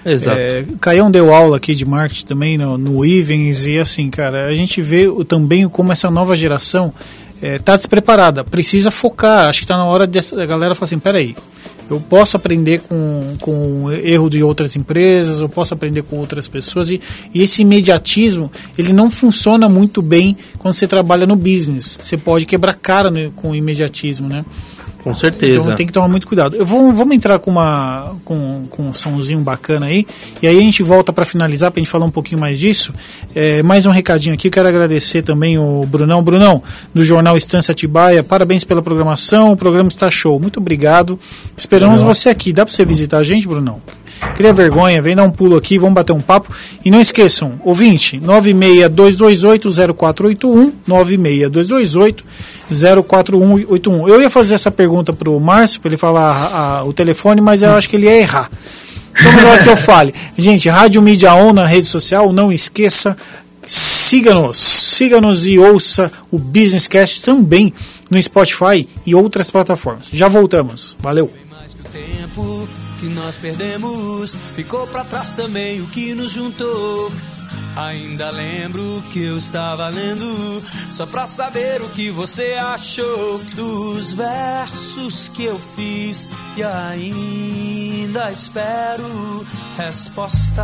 [0.05, 0.37] Exato.
[0.37, 4.55] É, Caião deu aula aqui de marketing também no, no Ivens e assim, cara, a
[4.57, 6.93] gente vê o, também como essa nova geração
[7.43, 9.49] está despreparada, precisa focar.
[9.49, 11.37] Acho que está na hora dessa galera falar assim: peraí,
[11.91, 16.49] eu posso aprender com, com o erro de outras empresas, eu posso aprender com outras
[16.49, 17.01] pessoas e,
[17.35, 21.99] e esse imediatismo ele não funciona muito bem quando você trabalha no business.
[22.01, 24.45] Você pode quebrar cara com o imediatismo, né?
[25.03, 25.61] Com certeza.
[25.61, 26.57] Então tem que tomar muito cuidado.
[26.57, 30.07] Eu vou, vamos entrar com, uma, com, com um somzinho bacana aí,
[30.41, 32.95] e aí a gente volta para finalizar, para a gente falar um pouquinho mais disso.
[33.35, 36.23] É, mais um recadinho aqui, eu quero agradecer também o Brunão.
[36.23, 36.63] Brunão,
[36.95, 40.39] do jornal Estância Atibaia, parabéns pela programação, o programa está show.
[40.39, 41.19] Muito obrigado.
[41.57, 42.53] Esperamos você aqui.
[42.53, 43.81] Dá para você visitar a gente, Brunão?
[44.37, 46.55] Cria vergonha, vem dar um pulo aqui, vamos bater um papo.
[46.85, 50.73] E não esqueçam, ouvinte, 962280481,
[52.73, 54.09] 962280481.
[54.09, 57.63] Eu ia fazer essa pergunta pro Márcio, para ele falar a- a- o telefone, mas
[57.63, 58.51] eu acho que ele ia errar.
[59.19, 60.15] Então, melhor que eu fale.
[60.37, 63.17] Gente, Rádio Mídia On na rede social, não esqueça,
[63.67, 67.73] siga-nos, siga-nos e ouça o Business Cast também
[68.11, 70.09] no Spotify e outras plataformas.
[70.13, 70.97] Já voltamos.
[71.01, 71.31] Valeu.
[73.01, 74.37] que o nós perdemos.
[74.55, 77.11] Ficou pra trás também o que nos juntou.
[77.77, 85.29] Ainda lembro que eu estava lendo só pra saber o que você achou dos versos
[85.29, 89.47] que eu fiz e ainda espero
[89.79, 90.63] resposta.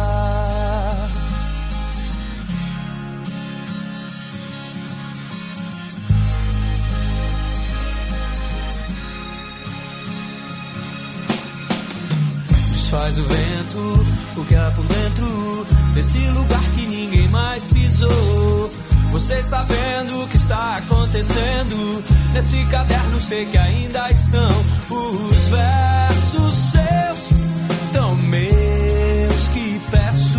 [12.73, 16.98] Desfaz o vento, o que há por dentro desse lugar que ninguém
[17.31, 18.71] mais pisou.
[19.13, 23.21] Você está vendo o que está acontecendo nesse caderno?
[23.21, 24.51] Sei que ainda estão
[24.91, 27.31] os versos seus,
[27.93, 30.39] tão meus que peço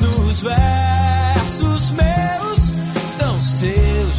[0.00, 2.72] nos versos meus,
[3.18, 4.16] tão seus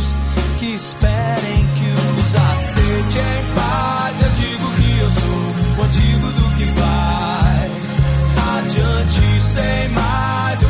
[0.59, 4.21] que esperem que os aceite em paz.
[4.21, 7.85] Eu digo que eu sou o antigo do que vai
[8.57, 10.61] adiante sem mais.
[10.61, 10.69] Eu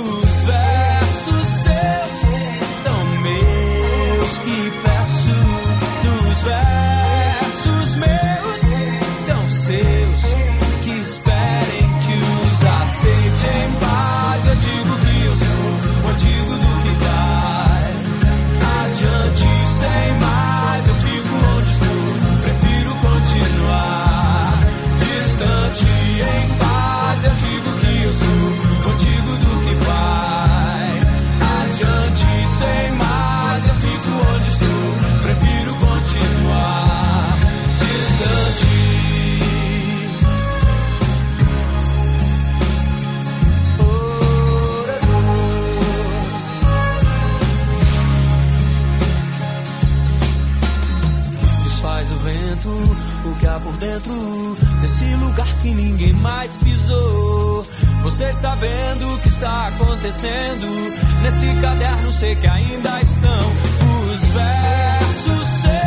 [54.01, 57.65] dentro desse lugar que ninguém mais pisou.
[58.03, 62.13] Você está vendo o que está acontecendo nesse caderno?
[62.13, 63.51] Sei que ainda estão
[64.13, 65.80] os versos seus,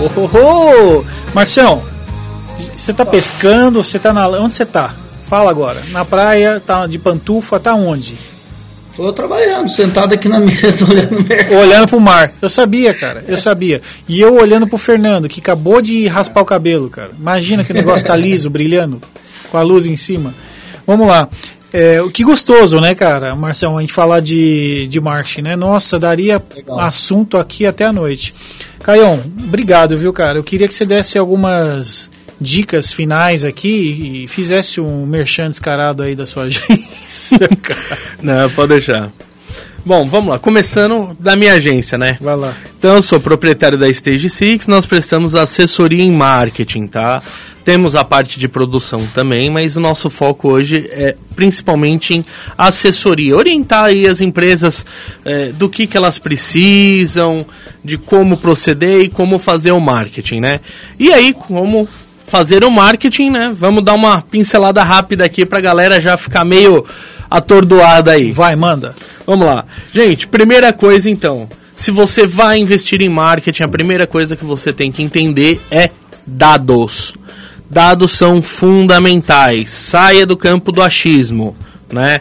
[0.00, 1.04] Ô!
[1.34, 1.82] Marcião,
[2.76, 4.28] você tá pescando, você tá na.
[4.28, 4.94] Onde você tá?
[5.24, 5.82] Fala agora.
[5.90, 8.16] Na praia, tá de pantufa, tá onde?
[8.96, 11.56] Tô trabalhando, sentado aqui na mesa, olhando o mercado.
[11.56, 12.32] Olhando pro mar.
[12.40, 13.24] Eu sabia, cara.
[13.28, 13.80] Eu sabia.
[14.08, 17.10] E eu olhando pro Fernando, que acabou de raspar o cabelo, cara.
[17.18, 19.00] Imagina que o negócio tá liso, brilhando,
[19.50, 20.34] com a luz em cima.
[20.86, 21.28] Vamos lá.
[21.72, 25.56] É, o que gostoso, né, cara, Marcelo, a gente falar de, de marketing, né?
[25.56, 26.80] Nossa, daria Legal.
[26.80, 28.34] assunto aqui até a noite.
[28.82, 30.38] Caião, obrigado, viu, cara?
[30.38, 32.10] Eu queria que você desse algumas
[32.40, 37.98] dicas finais aqui e fizesse um merchan descarado aí da sua agência, cara.
[38.22, 39.12] Não, pode deixar.
[39.84, 40.38] Bom, vamos lá.
[40.38, 42.18] Começando da minha agência, né?
[42.20, 42.54] Vai lá.
[42.78, 47.22] Então, eu sou proprietário da Stage Six, nós prestamos assessoria em marketing, tá?
[47.64, 52.24] Temos a parte de produção também, mas o nosso foco hoje é principalmente em
[52.56, 53.36] assessoria.
[53.36, 54.86] Orientar aí as empresas
[55.24, 57.44] eh, do que, que elas precisam,
[57.84, 60.60] de como proceder e como fazer o marketing, né?
[60.98, 61.86] E aí, como
[62.26, 63.54] fazer o marketing, né?
[63.58, 66.84] Vamos dar uma pincelada rápida aqui pra galera já ficar meio
[67.30, 68.32] atordoada aí.
[68.32, 68.94] Vai, manda.
[69.26, 69.64] Vamos lá.
[69.92, 71.48] Gente, primeira coisa então.
[71.76, 75.90] Se você vai investir em marketing, a primeira coisa que você tem que entender é
[76.26, 77.14] dados.
[77.70, 79.70] Dados são fundamentais.
[79.70, 81.56] Saia do campo do achismo,
[81.92, 82.20] né?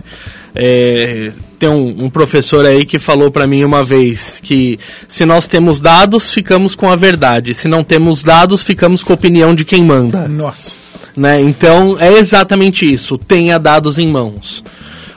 [0.53, 5.47] É, tem um, um professor aí que falou para mim uma vez que se nós
[5.47, 7.53] temos dados, ficamos com a verdade.
[7.53, 10.77] Se não temos dados, ficamos com a opinião de quem manda Nossa.
[11.15, 11.41] né?
[11.41, 13.17] Então é exatamente isso.
[13.17, 14.63] Tenha dados em mãos.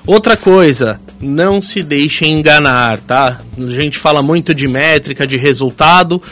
[0.07, 3.41] Outra coisa, não se deixe enganar, tá?
[3.59, 6.23] A gente fala muito de métrica, de resultado,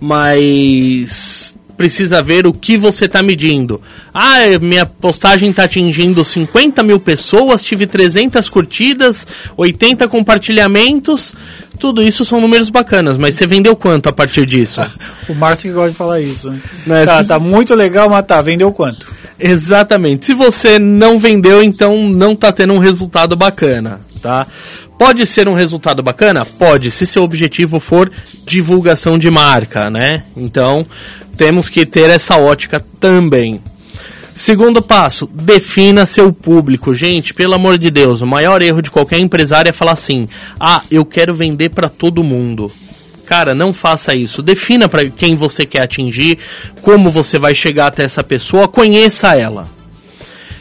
[0.00, 3.80] mas precisa ver o que você está medindo.
[4.12, 11.34] Ah, minha postagem está atingindo 50 mil pessoas, tive 300 curtidas, 80 compartilhamentos.
[11.78, 14.80] Tudo isso são números bacanas, mas você vendeu quanto a partir disso?
[15.28, 16.60] O Márcio que gosta de falar isso, né?
[16.86, 19.12] Né, Tá, tá muito legal, mas tá, vendeu quanto?
[19.38, 20.26] Exatamente.
[20.26, 24.46] Se você não vendeu, então não tá tendo um resultado bacana, tá?
[24.98, 26.44] Pode ser um resultado bacana?
[26.44, 28.10] Pode, se seu objetivo for
[28.46, 30.24] divulgação de marca, né?
[30.34, 30.86] Então,
[31.36, 33.60] temos que ter essa ótica também.
[34.34, 36.94] Segundo passo, defina seu público.
[36.94, 40.26] Gente, pelo amor de Deus, o maior erro de qualquer empresário é falar assim:
[40.60, 42.70] "Ah, eu quero vender para todo mundo".
[43.26, 44.40] Cara, não faça isso.
[44.40, 46.38] Defina para quem você quer atingir,
[46.80, 49.68] como você vai chegar até essa pessoa, conheça ela.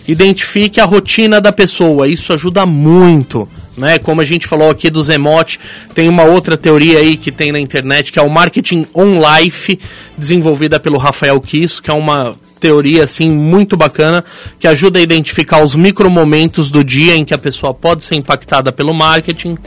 [0.07, 3.47] Identifique a rotina da pessoa, isso ajuda muito.
[3.77, 3.99] Né?
[3.99, 5.59] Como a gente falou aqui dos emote,
[5.93, 9.79] tem uma outra teoria aí que tem na internet, que é o marketing on life,
[10.17, 14.23] desenvolvida pelo Rafael Kisso, que é uma teoria assim muito bacana
[14.59, 18.71] que ajuda a identificar os micromomentos do dia em que a pessoa pode ser impactada
[18.71, 19.57] pelo marketing.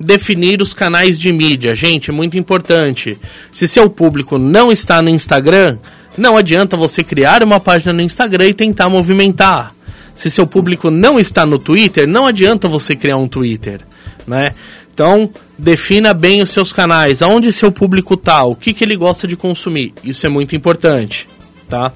[0.00, 3.18] Definir os canais de mídia, gente, muito importante.
[3.52, 5.76] Se seu público não está no Instagram,
[6.16, 9.74] não adianta você criar uma página no Instagram e tentar movimentar.
[10.14, 13.82] Se seu público não está no Twitter, não adianta você criar um Twitter,
[14.26, 14.54] né?
[14.92, 19.26] Então, defina bem os seus canais, aonde seu público está, o que, que ele gosta
[19.28, 19.92] de consumir.
[20.02, 21.28] Isso é muito importante,
[21.68, 21.92] tá?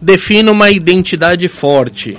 [0.00, 2.16] Defina uma identidade forte,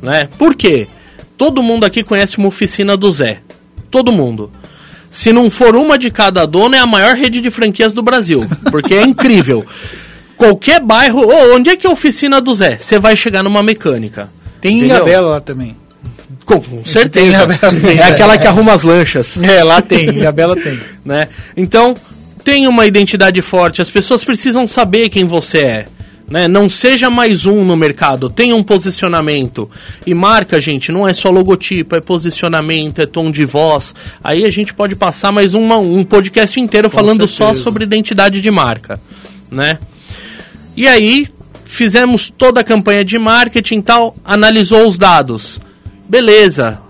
[0.00, 0.28] né?
[0.38, 0.88] Por quê?
[1.36, 3.40] Todo mundo aqui conhece uma oficina do Zé.
[3.90, 4.50] Todo mundo.
[5.10, 8.46] Se não for uma de cada dono, é a maior rede de franquias do Brasil.
[8.70, 9.66] Porque é incrível.
[10.36, 11.26] Qualquer bairro.
[11.26, 12.78] Ô, onde é que é a oficina do Zé?
[12.80, 14.30] Você vai chegar numa mecânica.
[14.60, 14.96] Tem Entendeu?
[14.96, 15.76] Ilhabela lá também.
[16.46, 17.26] Com, com certeza.
[17.26, 17.98] Ilhabela, tem.
[17.98, 19.36] é aquela que arruma as lanchas.
[19.36, 20.78] É, lá tem, Ilhabela tem.
[21.04, 21.28] né?
[21.56, 21.94] Então,
[22.44, 23.82] tenha uma identidade forte.
[23.82, 25.86] As pessoas precisam saber quem você é.
[26.30, 26.46] Né?
[26.46, 29.68] Não seja mais um no mercado, tenha um posicionamento.
[30.06, 33.92] E marca, gente, não é só logotipo, é posicionamento, é tom de voz.
[34.22, 37.64] Aí a gente pode passar mais uma, um podcast inteiro falando só certeza.
[37.64, 39.00] sobre identidade de marca.
[39.50, 39.80] Né?
[40.76, 41.26] E aí,
[41.64, 45.60] fizemos toda a campanha de marketing e tal, analisou os dados.
[46.08, 46.80] Beleza,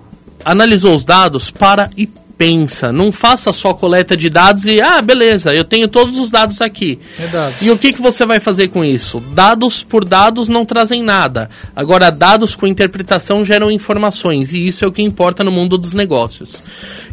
[0.44, 2.06] analisou os dados, para e
[2.40, 2.90] pensa.
[2.90, 6.98] Não faça só coleta de dados e, ah, beleza, eu tenho todos os dados aqui.
[7.18, 7.60] É dados.
[7.60, 9.20] E o que, que você vai fazer com isso?
[9.34, 11.50] Dados por dados não trazem nada.
[11.76, 15.92] Agora, dados com interpretação geram informações, e isso é o que importa no mundo dos
[15.92, 16.62] negócios.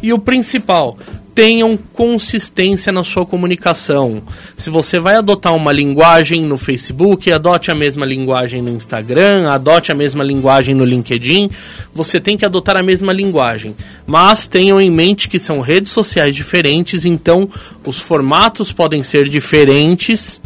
[0.01, 0.97] E o principal,
[1.37, 4.23] tenham consistência na sua comunicação.
[4.57, 9.91] Se você vai adotar uma linguagem no Facebook, adote a mesma linguagem no Instagram, adote
[9.91, 11.51] a mesma linguagem no LinkedIn,
[11.93, 13.75] você tem que adotar a mesma linguagem.
[14.07, 17.47] Mas tenham em mente que são redes sociais diferentes, então
[17.85, 20.41] os formatos podem ser diferentes.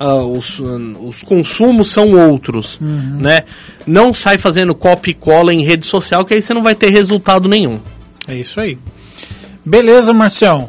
[0.00, 3.42] ah, os, ah, os consumos são outros, né?
[3.86, 6.90] Não sai fazendo copy e cola em rede social, que aí você não vai ter
[6.90, 7.78] resultado nenhum.
[8.26, 8.76] É isso aí.
[9.64, 10.68] Beleza, Marcião.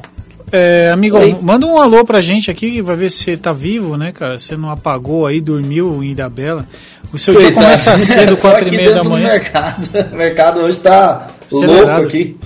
[0.52, 1.36] É, amigo, Oi.
[1.42, 4.38] manda um alô pra gente aqui, vai ver se você tá vivo, né, cara?
[4.38, 6.68] Você não apagou aí, dormiu em Ilhabela.
[7.12, 7.66] O seu dia Coitado.
[7.66, 9.30] começa cedo, quatro e aqui meia da manhã.
[9.30, 9.90] mercado.
[10.14, 11.86] O mercado hoje tá Acelerado.
[12.02, 12.38] louco aqui.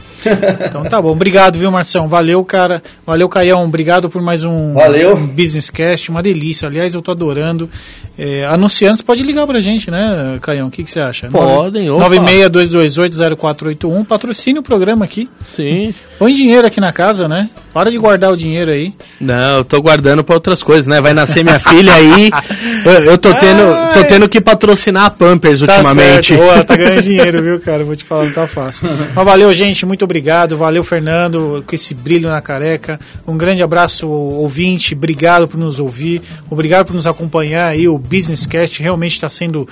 [0.66, 1.12] Então tá bom.
[1.12, 2.08] Obrigado, viu, Marcião?
[2.08, 2.82] Valeu, cara.
[3.06, 3.64] Valeu, Caião.
[3.64, 5.16] Obrigado por mais um, Valeu.
[5.16, 6.10] um Business Cast.
[6.10, 6.68] Uma delícia.
[6.68, 7.70] Aliás, eu tô adorando.
[8.18, 10.68] É, anunciantes, pode ligar pra gente, né, Caião?
[10.68, 11.28] O que, que você acha?
[11.30, 12.10] Podem, opa.
[12.10, 14.06] 962280481.
[14.06, 15.30] Patrocine o programa aqui.
[15.56, 15.94] Sim.
[16.18, 17.50] Põe dinheiro aqui na casa, né?
[17.74, 18.94] Para de guardar o dinheiro aí.
[19.22, 21.00] Não, eu tô guardando pra outras coisas, né?
[21.00, 22.32] Vai nascer minha filha aí.
[22.86, 26.34] Eu, eu tô, tendo, tô tendo que patrocinar a Pampers ultimamente.
[26.34, 26.38] Tá certo.
[26.38, 27.84] Boa, tá ganhando dinheiro, viu, cara?
[27.84, 28.88] Vou te falar, não tá fácil.
[29.14, 29.86] Mas valeu, gente.
[29.86, 30.17] Muito obrigado.
[30.56, 33.00] Valeu, Fernando, com esse brilho na careca.
[33.28, 34.94] Um grande abraço, ouvinte.
[34.94, 36.22] Obrigado por nos ouvir.
[36.50, 37.88] Obrigado por nos acompanhar aí.
[37.88, 39.68] O Business Cast realmente está sendo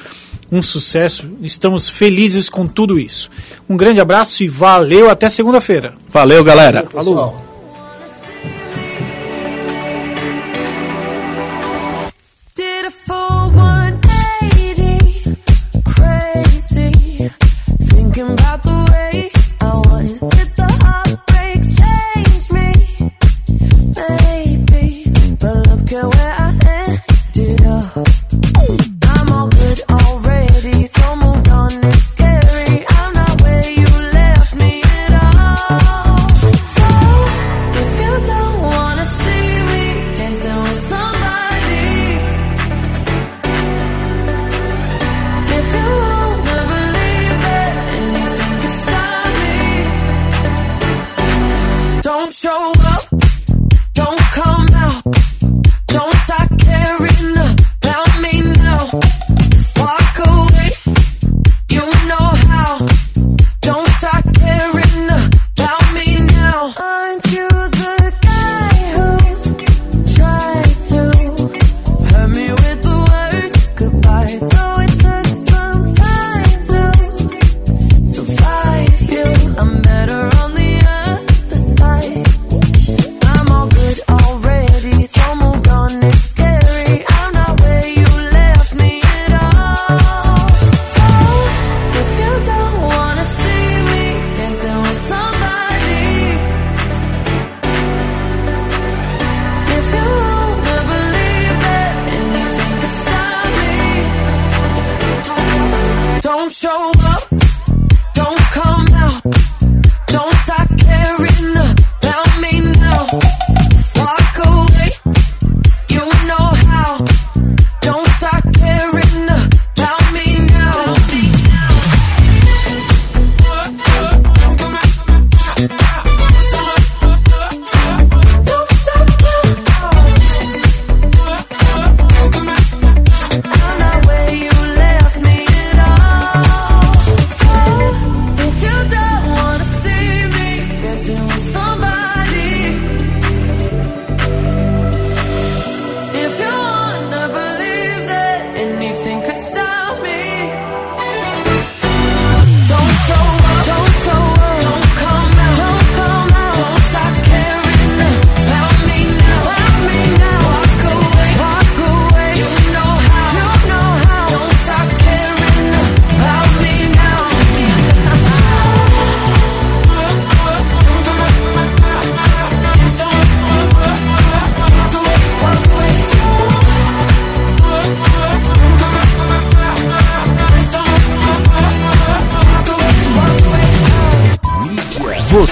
[0.52, 1.30] um sucesso.
[1.42, 3.30] Estamos felizes com tudo isso.
[3.70, 5.10] Um grande abraço e valeu.
[5.10, 5.94] Até segunda-feira.
[6.10, 6.86] Valeu, galera.
[6.90, 7.55] Falou.